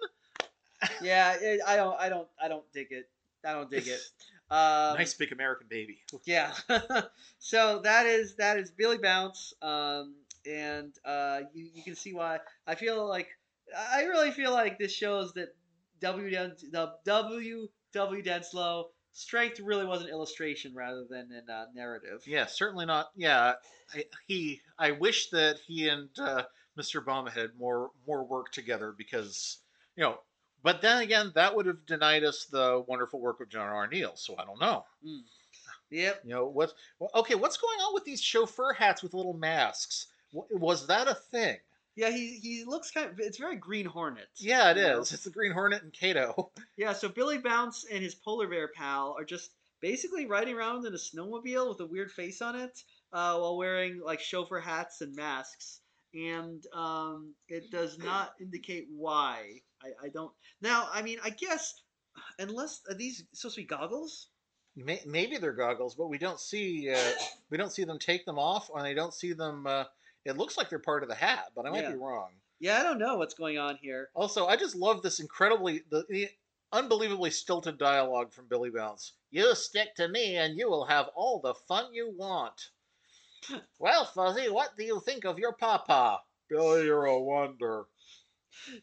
[1.00, 3.08] Yeah, it, I don't, I don't, I don't dig it.
[3.44, 4.00] I don't dig it.
[4.52, 6.02] Um, nice big American baby.
[6.26, 6.52] Yeah.
[7.38, 12.38] so that is that is Billy Bounce, um, and uh, you you can see why
[12.66, 13.28] I feel like
[13.74, 15.54] I really feel like this shows that
[16.00, 16.30] W
[17.10, 22.22] W W Denslow strength really was an illustration rather than a uh, narrative.
[22.26, 23.10] Yeah, certainly not.
[23.16, 23.54] Yeah,
[23.94, 24.60] I, he.
[24.78, 26.44] I wish that he and uh,
[26.78, 27.04] Mr.
[27.04, 29.58] Baum had more more work together because
[29.96, 30.18] you know.
[30.64, 33.88] But then again, that would have denied us the wonderful work of John R.
[33.88, 34.14] Neill.
[34.14, 34.84] So I don't know.
[35.90, 36.20] Yep.
[36.24, 36.72] You know what?
[37.00, 40.06] Well, okay, what's going on with these chauffeur hats with little masks?
[40.32, 41.58] Was that a thing?
[41.96, 43.20] Yeah, he he looks kind of.
[43.20, 44.28] It's very Green Hornet.
[44.36, 44.82] Yeah, it is.
[44.84, 44.98] know?
[45.00, 46.50] It's the Green Hornet and Kato.
[46.78, 50.94] Yeah, so Billy Bounce and his polar bear pal are just basically riding around in
[50.94, 52.82] a snowmobile with a weird face on it,
[53.12, 55.80] uh, while wearing like chauffeur hats and masks.
[56.14, 59.60] And um, it does not indicate why.
[59.82, 60.32] I, I don't.
[60.60, 61.74] Now, I mean, I guess
[62.38, 64.28] unless are these supposed to be goggles?
[64.76, 67.12] May- Maybe they're goggles, but we don't see uh,
[67.50, 69.66] we don't see them take them off, or they don't see them.
[69.66, 69.84] Uh,
[70.24, 71.92] it looks like they're part of the hat, but I might Yeah.
[71.92, 72.30] be wrong.
[72.60, 74.10] Yeah, I don't know what's going on here.
[74.14, 76.28] Also, I just love this incredibly, the, the
[76.72, 79.14] unbelievably stilted dialogue from Billy Bounce.
[79.30, 82.70] You stick to me, and you will have all the fun you want.
[83.78, 86.20] well, Fuzzy, what do you think of your papa?
[86.48, 87.86] Billy, you're a wonder.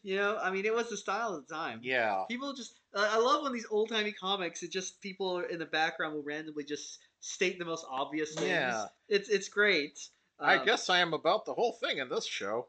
[0.02, 1.80] You know, I mean, it was the style of the time.
[1.82, 2.24] Yeah.
[2.28, 2.74] People just.
[2.92, 4.62] Uh, I love when these old timey comics.
[4.64, 8.48] It just people in the background will randomly just state the most obvious things.
[8.48, 8.86] Yeah.
[9.08, 9.98] It's it's great.
[10.40, 12.66] I Um, guess I am about the whole thing in this show.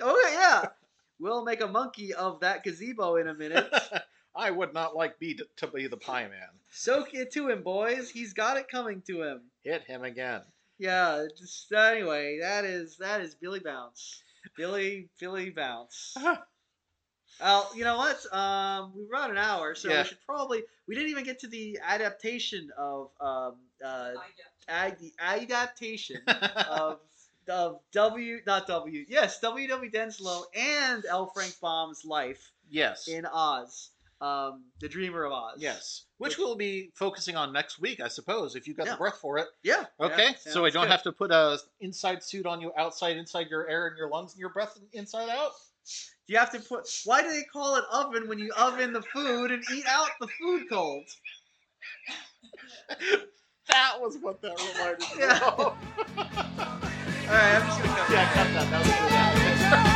[0.00, 0.68] Oh yeah.
[1.18, 3.72] We'll make a monkey of that gazebo in a minute.
[4.36, 6.50] I would not like be to be the pie man.
[6.68, 8.10] Soak it to him, boys.
[8.10, 9.40] He's got it coming to him.
[9.64, 10.42] Hit him again.
[10.78, 11.24] Yeah.
[11.38, 14.22] Just anyway, that is that is Billy Bounce.
[14.58, 16.14] Billy Billy Bounce.
[17.40, 18.32] Well, you know what?
[18.32, 20.02] Um, we're about an hour, so Yeah.
[20.02, 20.62] we should probably.
[20.86, 26.20] We didn't even get to the adaptation of um, uh, I get- ag- the adaptation
[26.68, 26.98] of
[27.48, 33.06] of W not W yes W W Denslow and L Frank Baum's life yes.
[33.06, 35.54] in Oz, um, the Dreamer of Oz.
[35.58, 36.06] Yes.
[36.18, 38.92] Which we'll be focusing on next week, I suppose, if you've got Yeah.
[38.92, 39.46] the breath for it.
[39.62, 39.84] Yeah.
[40.00, 40.30] Okay.
[40.30, 40.90] yeah, so I don't good.
[40.90, 44.32] have to put a inside suit on you outside, inside your air and your lungs
[44.32, 45.52] and your breath inside out.
[46.26, 46.88] You have to put.
[47.04, 50.26] Why do they call it oven when you oven the food and eat out the
[50.26, 51.04] food cold?
[53.68, 55.40] that was what that reminded me yeah.
[55.46, 55.58] of.
[57.28, 58.34] All right, I'm just gonna cut yeah, that.
[58.34, 58.70] Yeah, cut that.
[58.70, 59.92] That was good.